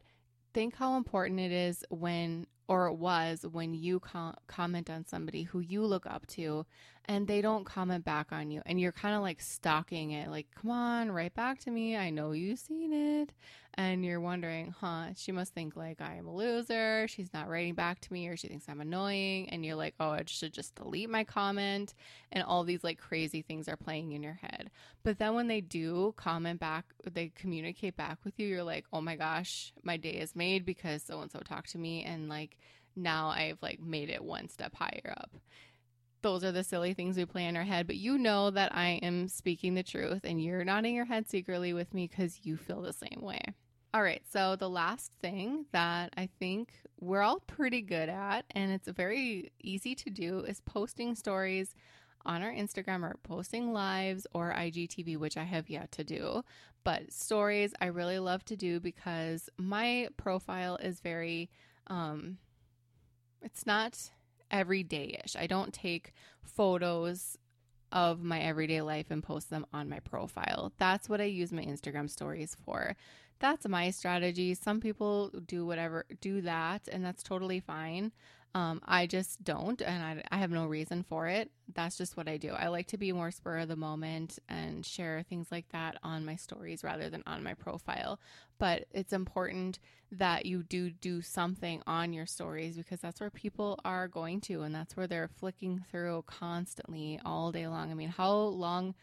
think 0.54 0.76
how 0.76 0.96
important 0.96 1.38
it 1.38 1.52
is 1.52 1.84
when 1.90 2.46
or 2.70 2.86
it 2.86 2.94
was 2.94 3.44
when 3.50 3.74
you 3.74 3.98
com- 3.98 4.36
comment 4.46 4.88
on 4.88 5.04
somebody 5.04 5.42
who 5.42 5.58
you 5.58 5.84
look 5.84 6.06
up 6.06 6.24
to 6.28 6.64
and 7.06 7.26
they 7.26 7.40
don't 7.40 7.64
comment 7.64 8.04
back 8.04 8.28
on 8.30 8.50
you 8.50 8.62
and 8.66 8.80
you're 8.80 8.92
kind 8.92 9.14
of 9.14 9.22
like 9.22 9.40
stalking 9.40 10.12
it 10.12 10.30
like 10.30 10.46
come 10.60 10.70
on 10.70 11.10
write 11.10 11.34
back 11.34 11.58
to 11.60 11.70
me. 11.70 11.96
I 11.96 12.10
know 12.10 12.32
you've 12.32 12.58
seen 12.58 12.92
it. 12.92 13.32
And 13.74 14.04
you're 14.04 14.20
wondering 14.20 14.74
huh 14.80 15.14
she 15.16 15.30
must 15.32 15.54
think 15.54 15.76
like 15.76 16.00
i 16.00 16.16
am 16.16 16.26
a 16.26 16.34
loser. 16.34 17.06
She's 17.08 17.32
not 17.32 17.48
writing 17.48 17.74
back 17.74 18.00
to 18.00 18.12
me 18.12 18.28
or 18.28 18.36
she 18.36 18.48
thinks 18.48 18.68
i'm 18.68 18.80
annoying. 18.80 19.48
And 19.50 19.64
you're 19.64 19.76
like 19.76 19.94
oh 20.00 20.10
i 20.10 20.22
should 20.26 20.52
just 20.52 20.74
delete 20.74 21.08
my 21.08 21.24
comment. 21.24 21.94
And 22.32 22.44
all 22.44 22.64
these 22.64 22.84
like 22.84 22.98
crazy 22.98 23.42
things 23.42 23.68
are 23.68 23.76
playing 23.76 24.12
in 24.12 24.22
your 24.22 24.38
head. 24.42 24.70
But 25.02 25.18
then 25.18 25.34
when 25.34 25.48
they 25.48 25.60
do 25.60 26.14
comment 26.16 26.60
back 26.60 26.84
they 27.10 27.32
communicate 27.34 27.96
back 27.96 28.18
with 28.24 28.38
you 28.38 28.46
you're 28.46 28.64
like 28.64 28.86
oh 28.92 29.00
my 29.00 29.16
gosh 29.16 29.72
my 29.82 29.96
day 29.96 30.10
is 30.10 30.36
made 30.36 30.64
because 30.66 31.02
so 31.02 31.20
and 31.20 31.30
so 31.30 31.38
talked 31.40 31.70
to 31.70 31.78
me 31.78 32.04
and 32.04 32.28
like 32.28 32.56
now 32.96 33.28
I've 33.28 33.58
like 33.62 33.80
made 33.80 34.10
it 34.10 34.22
one 34.22 34.48
step 34.48 34.74
higher 34.74 35.14
up. 35.16 35.30
Those 36.22 36.44
are 36.44 36.52
the 36.52 36.64
silly 36.64 36.94
things 36.94 37.16
we 37.16 37.24
play 37.24 37.46
in 37.46 37.56
our 37.56 37.64
head, 37.64 37.86
but 37.86 37.96
you 37.96 38.18
know 38.18 38.50
that 38.50 38.74
I 38.74 39.00
am 39.02 39.28
speaking 39.28 39.74
the 39.74 39.82
truth 39.82 40.20
and 40.24 40.42
you're 40.42 40.64
nodding 40.64 40.94
your 40.94 41.06
head 41.06 41.28
secretly 41.28 41.72
with 41.72 41.94
me 41.94 42.06
because 42.06 42.40
you 42.42 42.56
feel 42.56 42.82
the 42.82 42.92
same 42.92 43.20
way. 43.22 43.40
All 43.92 44.02
right, 44.02 44.22
so 44.30 44.54
the 44.54 44.70
last 44.70 45.12
thing 45.20 45.66
that 45.72 46.12
I 46.16 46.28
think 46.38 46.72
we're 47.00 47.22
all 47.22 47.40
pretty 47.40 47.82
good 47.82 48.08
at, 48.08 48.44
and 48.52 48.70
it's 48.70 48.88
very 48.88 49.50
easy 49.62 49.96
to 49.96 50.10
do, 50.10 50.40
is 50.40 50.60
posting 50.60 51.16
stories 51.16 51.74
on 52.24 52.42
our 52.42 52.52
Instagram 52.52 53.02
or 53.02 53.16
posting 53.24 53.72
lives 53.72 54.26
or 54.32 54.52
IGTV, 54.52 55.16
which 55.16 55.36
I 55.36 55.44
have 55.44 55.68
yet 55.68 55.90
to 55.92 56.04
do. 56.04 56.44
But 56.84 57.12
stories 57.12 57.72
I 57.80 57.86
really 57.86 58.18
love 58.18 58.44
to 58.44 58.56
do 58.56 58.78
because 58.78 59.48
my 59.58 60.08
profile 60.16 60.76
is 60.76 61.00
very 61.00 61.50
um, 61.88 62.38
it's 63.42 63.66
not 63.66 64.10
everyday 64.50 65.20
ish. 65.24 65.36
I 65.36 65.46
don't 65.46 65.72
take 65.72 66.12
photos 66.42 67.36
of 67.92 68.22
my 68.22 68.40
everyday 68.40 68.82
life 68.82 69.06
and 69.10 69.22
post 69.22 69.50
them 69.50 69.66
on 69.72 69.88
my 69.88 70.00
profile. 70.00 70.72
That's 70.78 71.08
what 71.08 71.20
I 71.20 71.24
use 71.24 71.52
my 71.52 71.62
Instagram 71.62 72.08
stories 72.08 72.56
for. 72.64 72.96
That's 73.40 73.66
my 73.66 73.90
strategy. 73.90 74.54
Some 74.54 74.80
people 74.80 75.30
do 75.46 75.64
whatever, 75.66 76.04
do 76.20 76.42
that, 76.42 76.88
and 76.92 77.04
that's 77.04 77.22
totally 77.22 77.58
fine. 77.60 78.12
Um, 78.52 78.80
I 78.84 79.06
just 79.06 79.44
don't, 79.44 79.80
and 79.80 80.02
I, 80.02 80.36
I 80.36 80.38
have 80.38 80.50
no 80.50 80.66
reason 80.66 81.04
for 81.04 81.28
it. 81.28 81.52
That's 81.72 81.96
just 81.96 82.16
what 82.16 82.28
I 82.28 82.36
do. 82.36 82.50
I 82.50 82.66
like 82.66 82.88
to 82.88 82.98
be 82.98 83.12
more 83.12 83.30
spur 83.30 83.58
of 83.58 83.68
the 83.68 83.76
moment 83.76 84.40
and 84.48 84.84
share 84.84 85.22
things 85.22 85.52
like 85.52 85.68
that 85.68 85.98
on 86.02 86.24
my 86.24 86.34
stories 86.34 86.82
rather 86.82 87.08
than 87.08 87.22
on 87.28 87.44
my 87.44 87.54
profile. 87.54 88.18
But 88.58 88.86
it's 88.90 89.12
important 89.12 89.78
that 90.10 90.46
you 90.46 90.64
do 90.64 90.90
do 90.90 91.22
something 91.22 91.80
on 91.86 92.12
your 92.12 92.26
stories 92.26 92.76
because 92.76 93.00
that's 93.00 93.20
where 93.20 93.30
people 93.30 93.78
are 93.84 94.08
going 94.08 94.40
to, 94.42 94.62
and 94.62 94.74
that's 94.74 94.96
where 94.96 95.06
they're 95.06 95.28
flicking 95.28 95.84
through 95.88 96.24
constantly 96.26 97.20
all 97.24 97.52
day 97.52 97.68
long. 97.68 97.92
I 97.92 97.94
mean, 97.94 98.08
how 98.08 98.32
long? 98.32 98.96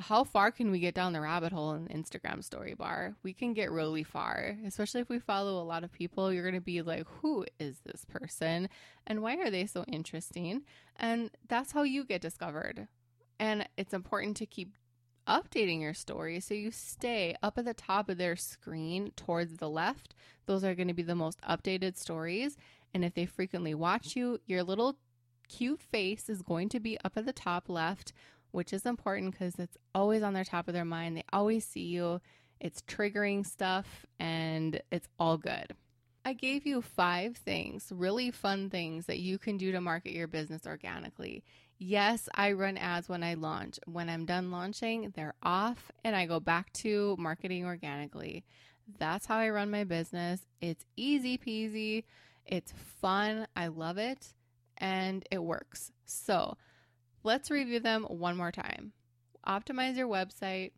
How 0.00 0.24
far 0.24 0.50
can 0.50 0.70
we 0.70 0.80
get 0.80 0.94
down 0.94 1.12
the 1.12 1.20
rabbit 1.20 1.52
hole 1.52 1.72
in 1.72 1.86
Instagram 1.88 2.42
story 2.42 2.74
bar? 2.74 3.14
We 3.22 3.32
can 3.32 3.52
get 3.54 3.70
really 3.70 4.02
far, 4.02 4.56
especially 4.66 5.00
if 5.00 5.08
we 5.08 5.18
follow 5.18 5.60
a 5.60 5.64
lot 5.64 5.84
of 5.84 5.92
people. 5.92 6.32
You're 6.32 6.42
going 6.42 6.54
to 6.54 6.60
be 6.60 6.82
like, 6.82 7.06
who 7.20 7.46
is 7.58 7.80
this 7.84 8.04
person? 8.04 8.68
And 9.06 9.22
why 9.22 9.36
are 9.36 9.50
they 9.50 9.66
so 9.66 9.84
interesting? 9.84 10.62
And 10.96 11.30
that's 11.48 11.72
how 11.72 11.82
you 11.82 12.04
get 12.04 12.20
discovered. 12.20 12.88
And 13.38 13.68
it's 13.76 13.94
important 13.94 14.36
to 14.38 14.46
keep 14.46 14.74
updating 15.28 15.80
your 15.80 15.94
story 15.94 16.40
so 16.40 16.54
you 16.54 16.70
stay 16.70 17.36
up 17.42 17.58
at 17.58 17.64
the 17.64 17.74
top 17.74 18.08
of 18.08 18.18
their 18.18 18.36
screen 18.36 19.12
towards 19.16 19.56
the 19.56 19.68
left. 19.68 20.14
Those 20.46 20.64
are 20.64 20.74
going 20.74 20.88
to 20.88 20.94
be 20.94 21.02
the 21.02 21.14
most 21.14 21.40
updated 21.42 21.96
stories. 21.96 22.56
And 22.92 23.04
if 23.04 23.14
they 23.14 23.26
frequently 23.26 23.74
watch 23.74 24.16
you, 24.16 24.40
your 24.46 24.62
little 24.62 24.96
cute 25.48 25.82
face 25.82 26.28
is 26.28 26.42
going 26.42 26.68
to 26.70 26.80
be 26.80 26.98
up 27.04 27.16
at 27.16 27.26
the 27.26 27.32
top 27.32 27.68
left 27.68 28.12
which 28.52 28.72
is 28.72 28.86
important 28.86 29.32
because 29.32 29.54
it's 29.58 29.76
always 29.94 30.22
on 30.22 30.34
their 30.34 30.44
top 30.44 30.68
of 30.68 30.74
their 30.74 30.84
mind. 30.84 31.16
They 31.16 31.24
always 31.32 31.64
see 31.64 31.84
you. 31.84 32.20
It's 32.60 32.82
triggering 32.82 33.46
stuff 33.46 34.06
and 34.18 34.80
it's 34.90 35.08
all 35.18 35.38
good. 35.38 35.74
I 36.24 36.34
gave 36.34 36.66
you 36.66 36.82
five 36.82 37.36
things, 37.36 37.90
really 37.94 38.30
fun 38.30 38.68
things 38.68 39.06
that 39.06 39.20
you 39.20 39.38
can 39.38 39.56
do 39.56 39.72
to 39.72 39.80
market 39.80 40.12
your 40.12 40.28
business 40.28 40.66
organically. 40.66 41.42
Yes, 41.78 42.28
I 42.34 42.52
run 42.52 42.76
ads 42.76 43.08
when 43.08 43.22
I 43.22 43.34
launch. 43.34 43.80
When 43.86 44.10
I'm 44.10 44.26
done 44.26 44.50
launching, 44.50 45.12
they're 45.16 45.34
off 45.42 45.90
and 46.04 46.14
I 46.14 46.26
go 46.26 46.38
back 46.38 46.72
to 46.74 47.16
marketing 47.18 47.64
organically. 47.64 48.44
That's 48.98 49.24
how 49.24 49.38
I 49.38 49.48
run 49.48 49.70
my 49.70 49.84
business. 49.84 50.42
It's 50.60 50.84
easy 50.96 51.38
peasy, 51.38 52.04
it's 52.44 52.74
fun, 53.00 53.46
I 53.56 53.68
love 53.68 53.96
it, 53.96 54.34
and 54.76 55.24
it 55.30 55.42
works. 55.42 55.90
So 56.04 56.58
let's 57.22 57.50
review 57.50 57.80
them 57.80 58.04
one 58.04 58.36
more 58.36 58.52
time. 58.52 58.92
Optimize 59.46 59.96
your 59.96 60.08
website, 60.08 60.72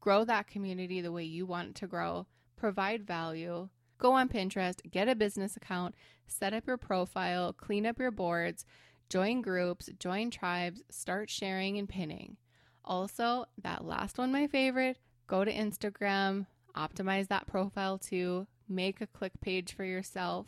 grow 0.00 0.24
that 0.24 0.46
community 0.46 1.00
the 1.00 1.12
way 1.12 1.24
you 1.24 1.46
want 1.46 1.70
it 1.70 1.74
to 1.76 1.86
grow, 1.86 2.26
provide 2.56 3.06
value. 3.06 3.68
Go 3.98 4.12
on 4.12 4.28
Pinterest, 4.28 4.78
get 4.90 5.08
a 5.08 5.14
business 5.14 5.56
account, 5.56 5.94
set 6.26 6.52
up 6.52 6.66
your 6.66 6.76
profile, 6.76 7.52
clean 7.52 7.86
up 7.86 7.98
your 7.98 8.10
boards, 8.10 8.64
join 9.08 9.42
groups, 9.42 9.88
join 9.98 10.30
tribes, 10.30 10.82
start 10.90 11.30
sharing 11.30 11.78
and 11.78 11.88
pinning. 11.88 12.36
Also, 12.84 13.44
that 13.62 13.84
last 13.84 14.18
one, 14.18 14.32
my 14.32 14.46
favorite, 14.46 14.98
go 15.26 15.44
to 15.44 15.52
Instagram, 15.52 16.46
optimize 16.76 17.28
that 17.28 17.46
profile 17.46 17.96
too, 17.98 18.46
make 18.68 19.00
a 19.00 19.06
click 19.06 19.32
page 19.40 19.72
for 19.74 19.84
yourself, 19.84 20.46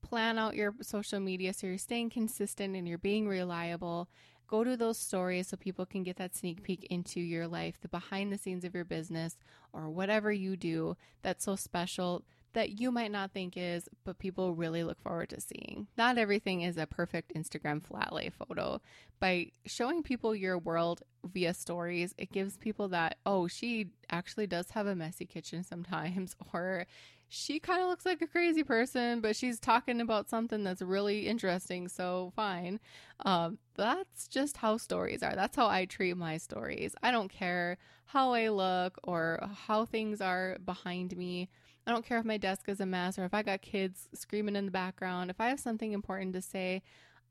plan 0.00 0.38
out 0.38 0.56
your 0.56 0.74
social 0.80 1.20
media 1.20 1.52
so 1.52 1.66
you're 1.66 1.78
staying 1.78 2.10
consistent 2.10 2.74
and 2.74 2.88
you're 2.88 2.98
being 2.98 3.28
reliable. 3.28 4.08
Go 4.48 4.64
to 4.64 4.76
those 4.76 4.98
stories 4.98 5.48
so 5.48 5.56
people 5.56 5.86
can 5.86 6.02
get 6.02 6.16
that 6.16 6.34
sneak 6.34 6.62
peek 6.62 6.86
into 6.90 7.20
your 7.20 7.46
life, 7.46 7.78
the 7.80 7.88
behind 7.88 8.32
the 8.32 8.38
scenes 8.38 8.64
of 8.64 8.74
your 8.74 8.84
business, 8.84 9.36
or 9.72 9.90
whatever 9.90 10.32
you 10.32 10.56
do 10.56 10.96
that's 11.22 11.44
so 11.44 11.54
special 11.54 12.24
that 12.54 12.80
you 12.80 12.90
might 12.90 13.12
not 13.12 13.30
think 13.32 13.56
is, 13.56 13.88
but 14.04 14.18
people 14.18 14.54
really 14.54 14.82
look 14.82 15.00
forward 15.00 15.28
to 15.28 15.40
seeing. 15.40 15.86
Not 15.96 16.18
everything 16.18 16.62
is 16.62 16.76
a 16.76 16.86
perfect 16.86 17.34
Instagram 17.34 17.84
flat 17.84 18.12
lay 18.12 18.30
photo. 18.30 18.80
By 19.20 19.52
showing 19.66 20.02
people 20.02 20.34
your 20.34 20.58
world 20.58 21.02
via 21.24 21.52
stories, 21.52 22.14
it 22.16 22.32
gives 22.32 22.56
people 22.56 22.88
that, 22.88 23.18
oh, 23.26 23.48
she 23.48 23.90
actually 24.10 24.46
does 24.46 24.70
have 24.70 24.86
a 24.86 24.96
messy 24.96 25.26
kitchen 25.26 25.62
sometimes, 25.62 26.34
or 26.54 26.86
she 27.28 27.60
kind 27.60 27.82
of 27.82 27.88
looks 27.88 28.06
like 28.06 28.22
a 28.22 28.26
crazy 28.26 28.62
person, 28.62 29.20
but 29.20 29.36
she's 29.36 29.60
talking 29.60 30.00
about 30.00 30.30
something 30.30 30.64
that's 30.64 30.80
really 30.80 31.26
interesting, 31.26 31.88
so 31.88 32.32
fine. 32.34 32.80
Um, 33.24 33.58
that's 33.76 34.28
just 34.28 34.56
how 34.56 34.78
stories 34.78 35.22
are. 35.22 35.34
That's 35.34 35.56
how 35.56 35.66
I 35.66 35.84
treat 35.84 36.16
my 36.16 36.38
stories. 36.38 36.94
I 37.02 37.10
don't 37.10 37.30
care 37.30 37.76
how 38.06 38.32
I 38.32 38.48
look 38.48 38.98
or 39.04 39.46
how 39.66 39.84
things 39.84 40.20
are 40.20 40.56
behind 40.64 41.16
me. 41.16 41.50
I 41.86 41.90
don't 41.90 42.04
care 42.04 42.18
if 42.18 42.24
my 42.24 42.38
desk 42.38 42.68
is 42.68 42.80
a 42.80 42.86
mess 42.86 43.18
or 43.18 43.24
if 43.24 43.34
I 43.34 43.42
got 43.42 43.62
kids 43.62 44.08
screaming 44.14 44.56
in 44.56 44.64
the 44.64 44.70
background. 44.70 45.30
If 45.30 45.40
I 45.40 45.48
have 45.48 45.60
something 45.60 45.92
important 45.92 46.32
to 46.34 46.42
say, 46.42 46.82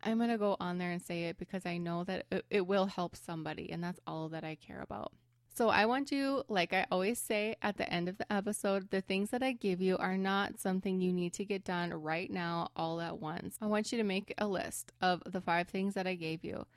I'm 0.04 0.18
going 0.18 0.30
to 0.30 0.38
go 0.38 0.58
on 0.60 0.78
there 0.78 0.92
and 0.92 1.02
say 1.02 1.24
it 1.26 1.38
because 1.38 1.66
I 1.66 1.78
know 1.78 2.04
that 2.04 2.26
it, 2.32 2.46
it, 2.50 2.68
will 2.68 2.86
help 2.86 3.16
somebody, 3.16 3.72
and 3.72 3.84
that's 3.84 4.00
all 4.06 4.30
that 4.30 4.44
I 4.44 4.56
care 4.56 4.82
about. 4.82 5.12
So, 5.58 5.70
I 5.70 5.88
want 5.88 6.12
you, 6.12 6.43
like 6.50 6.72
I 6.72 6.86
always 6.91 7.17
say 7.17 7.56
at 7.63 7.78
the 7.78 7.91
end 7.91 8.08
of 8.08 8.20
the 8.20 8.32
episode, 8.32 8.91
the 8.91 9.02
things 9.02 9.32
that 9.32 9.41
I 9.41 9.54
give 9.54 9.82
you 9.82 9.98
are 9.98 10.15
not 10.15 10.60
something 10.60 11.02
you 11.02 11.12
need 11.12 11.34
to 11.34 11.46
get 11.46 11.63
done 11.63 11.91
right 11.91 12.30
now, 12.30 12.70
all 12.76 13.02
at 13.02 13.20
once. 13.20 13.58
I 13.60 13.65
want 13.65 13.91
you 13.91 13.98
to 13.98 14.04
make 14.04 14.36
a 14.38 14.46
list 14.46 14.91
of 15.02 15.24
the 15.26 15.41
five 15.41 15.67
things 15.67 15.96
that 15.96 16.06
I 16.06 16.13
gave 16.13 16.43
you. 16.43 16.67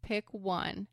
Pick 0.00 0.24
one 0.32 0.86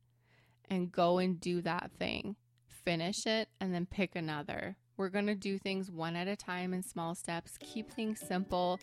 and 0.69 0.91
go 0.91 1.19
and 1.19 1.39
do 1.39 1.61
that 1.61 1.89
thing. 1.97 2.35
Finish 2.67 3.25
it 3.25 3.47
and 3.61 3.73
then 3.73 3.85
pick 3.85 4.17
another. 4.17 4.75
We're 4.97 5.07
going 5.07 5.27
to 5.27 5.35
do 5.35 5.57
things 5.57 5.89
one 5.89 6.17
at 6.17 6.27
a 6.27 6.35
time 6.35 6.73
in 6.73 6.83
small 6.83 7.15
steps, 7.15 7.57
keep 7.61 7.89
things 7.89 8.19
simple. 8.19 8.77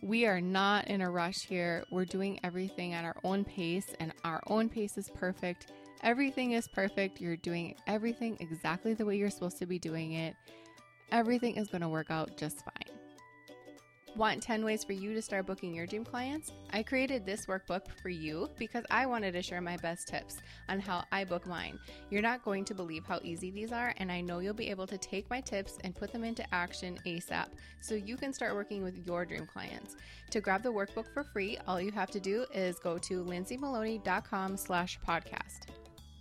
We 0.00 0.26
are 0.26 0.40
not 0.40 0.86
in 0.86 1.00
a 1.00 1.10
rush 1.10 1.40
here. 1.40 1.82
We're 1.90 2.04
doing 2.04 2.38
everything 2.44 2.92
at 2.92 3.04
our 3.04 3.16
own 3.24 3.44
pace, 3.44 3.96
and 3.98 4.12
our 4.22 4.44
own 4.46 4.68
pace 4.68 4.96
is 4.96 5.10
perfect. 5.10 5.72
Everything 6.04 6.52
is 6.52 6.68
perfect. 6.68 7.18
You're 7.18 7.38
doing 7.38 7.74
everything 7.86 8.36
exactly 8.38 8.92
the 8.92 9.06
way 9.06 9.16
you're 9.16 9.30
supposed 9.30 9.58
to 9.60 9.66
be 9.66 9.78
doing 9.78 10.12
it. 10.12 10.36
Everything 11.10 11.56
is 11.56 11.68
going 11.68 11.80
to 11.80 11.88
work 11.88 12.10
out 12.10 12.36
just 12.36 12.62
fine. 12.62 12.94
Want 14.14 14.42
10 14.42 14.64
ways 14.64 14.84
for 14.84 14.92
you 14.92 15.14
to 15.14 15.22
start 15.22 15.46
booking 15.46 15.74
your 15.74 15.86
dream 15.86 16.04
clients? 16.04 16.52
I 16.70 16.82
created 16.82 17.24
this 17.24 17.46
workbook 17.46 17.86
for 18.02 18.10
you 18.10 18.48
because 18.58 18.84
I 18.90 19.06
wanted 19.06 19.32
to 19.32 19.42
share 19.42 19.62
my 19.62 19.78
best 19.78 20.06
tips 20.06 20.36
on 20.68 20.78
how 20.78 21.04
I 21.10 21.24
book 21.24 21.46
mine. 21.46 21.80
You're 22.10 22.22
not 22.22 22.44
going 22.44 22.64
to 22.66 22.74
believe 22.74 23.06
how 23.06 23.18
easy 23.24 23.50
these 23.50 23.72
are, 23.72 23.92
and 23.96 24.12
I 24.12 24.20
know 24.20 24.38
you'll 24.38 24.54
be 24.54 24.70
able 24.70 24.86
to 24.86 24.98
take 24.98 25.28
my 25.30 25.40
tips 25.40 25.78
and 25.82 25.96
put 25.96 26.12
them 26.12 26.22
into 26.22 26.44
action 26.54 26.98
ASAP 27.06 27.46
so 27.80 27.94
you 27.94 28.16
can 28.16 28.32
start 28.32 28.54
working 28.54 28.84
with 28.84 29.04
your 29.04 29.24
dream 29.24 29.46
clients. 29.46 29.96
To 30.30 30.40
grab 30.40 30.62
the 30.62 30.72
workbook 30.72 31.12
for 31.12 31.24
free, 31.24 31.58
all 31.66 31.80
you 31.80 31.90
have 31.90 32.10
to 32.12 32.20
do 32.20 32.44
is 32.54 32.78
go 32.78 32.98
to 32.98 33.24
lindsaymaloney.com 33.24 34.56
slash 34.58 34.98
podcast. 35.00 35.73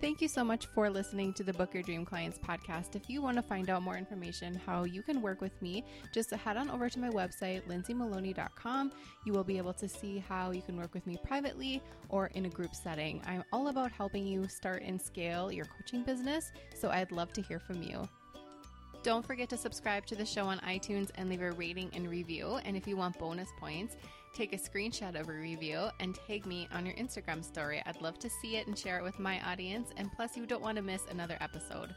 Thank 0.00 0.22
you 0.22 0.28
so 0.28 0.42
much 0.42 0.64
for 0.74 0.88
listening 0.88 1.34
to 1.34 1.44
the 1.44 1.52
Book 1.52 1.74
Your 1.74 1.82
Dream 1.82 2.06
Clients 2.06 2.38
podcast. 2.38 2.96
If 2.96 3.10
you 3.10 3.20
want 3.20 3.36
to 3.36 3.42
find 3.42 3.68
out 3.68 3.82
more 3.82 3.98
information 3.98 4.54
how 4.54 4.84
you 4.84 5.02
can 5.02 5.20
work 5.20 5.42
with 5.42 5.60
me, 5.60 5.84
just 6.14 6.30
head 6.30 6.56
on 6.56 6.70
over 6.70 6.88
to 6.88 6.98
my 6.98 7.10
website, 7.10 7.66
lindsaymaloney.com. 7.68 8.92
You 9.26 9.32
will 9.34 9.44
be 9.44 9.58
able 9.58 9.74
to 9.74 9.86
see 9.86 10.24
how 10.26 10.52
you 10.52 10.62
can 10.62 10.78
work 10.78 10.94
with 10.94 11.06
me 11.06 11.18
privately 11.22 11.82
or 12.08 12.28
in 12.28 12.46
a 12.46 12.48
group 12.48 12.74
setting. 12.74 13.20
I'm 13.26 13.44
all 13.52 13.68
about 13.68 13.92
helping 13.92 14.26
you 14.26 14.48
start 14.48 14.82
and 14.82 14.98
scale 14.98 15.52
your 15.52 15.66
coaching 15.66 16.02
business, 16.02 16.50
so 16.74 16.88
I'd 16.88 17.12
love 17.12 17.34
to 17.34 17.42
hear 17.42 17.58
from 17.58 17.82
you. 17.82 18.08
Don't 19.02 19.24
forget 19.24 19.50
to 19.50 19.58
subscribe 19.58 20.06
to 20.06 20.14
the 20.14 20.24
show 20.24 20.46
on 20.46 20.60
iTunes 20.60 21.10
and 21.16 21.28
leave 21.28 21.42
a 21.42 21.52
rating 21.52 21.90
and 21.94 22.08
review. 22.08 22.58
And 22.64 22.74
if 22.74 22.86
you 22.86 22.96
want 22.96 23.18
bonus 23.18 23.48
points, 23.58 23.96
take 24.32 24.52
a 24.52 24.56
screenshot 24.56 25.18
of 25.18 25.28
a 25.28 25.32
review 25.32 25.88
and 26.00 26.14
tag 26.14 26.46
me 26.46 26.68
on 26.72 26.86
your 26.86 26.94
Instagram 26.94 27.44
story. 27.44 27.82
I'd 27.86 28.00
love 28.00 28.18
to 28.20 28.30
see 28.30 28.56
it 28.56 28.66
and 28.66 28.78
share 28.78 28.98
it 28.98 29.02
with 29.02 29.18
my 29.18 29.40
audience. 29.50 29.90
And 29.96 30.12
plus, 30.12 30.36
you 30.36 30.46
don't 30.46 30.62
want 30.62 30.76
to 30.76 30.82
miss 30.82 31.02
another 31.10 31.36
episode. 31.40 31.94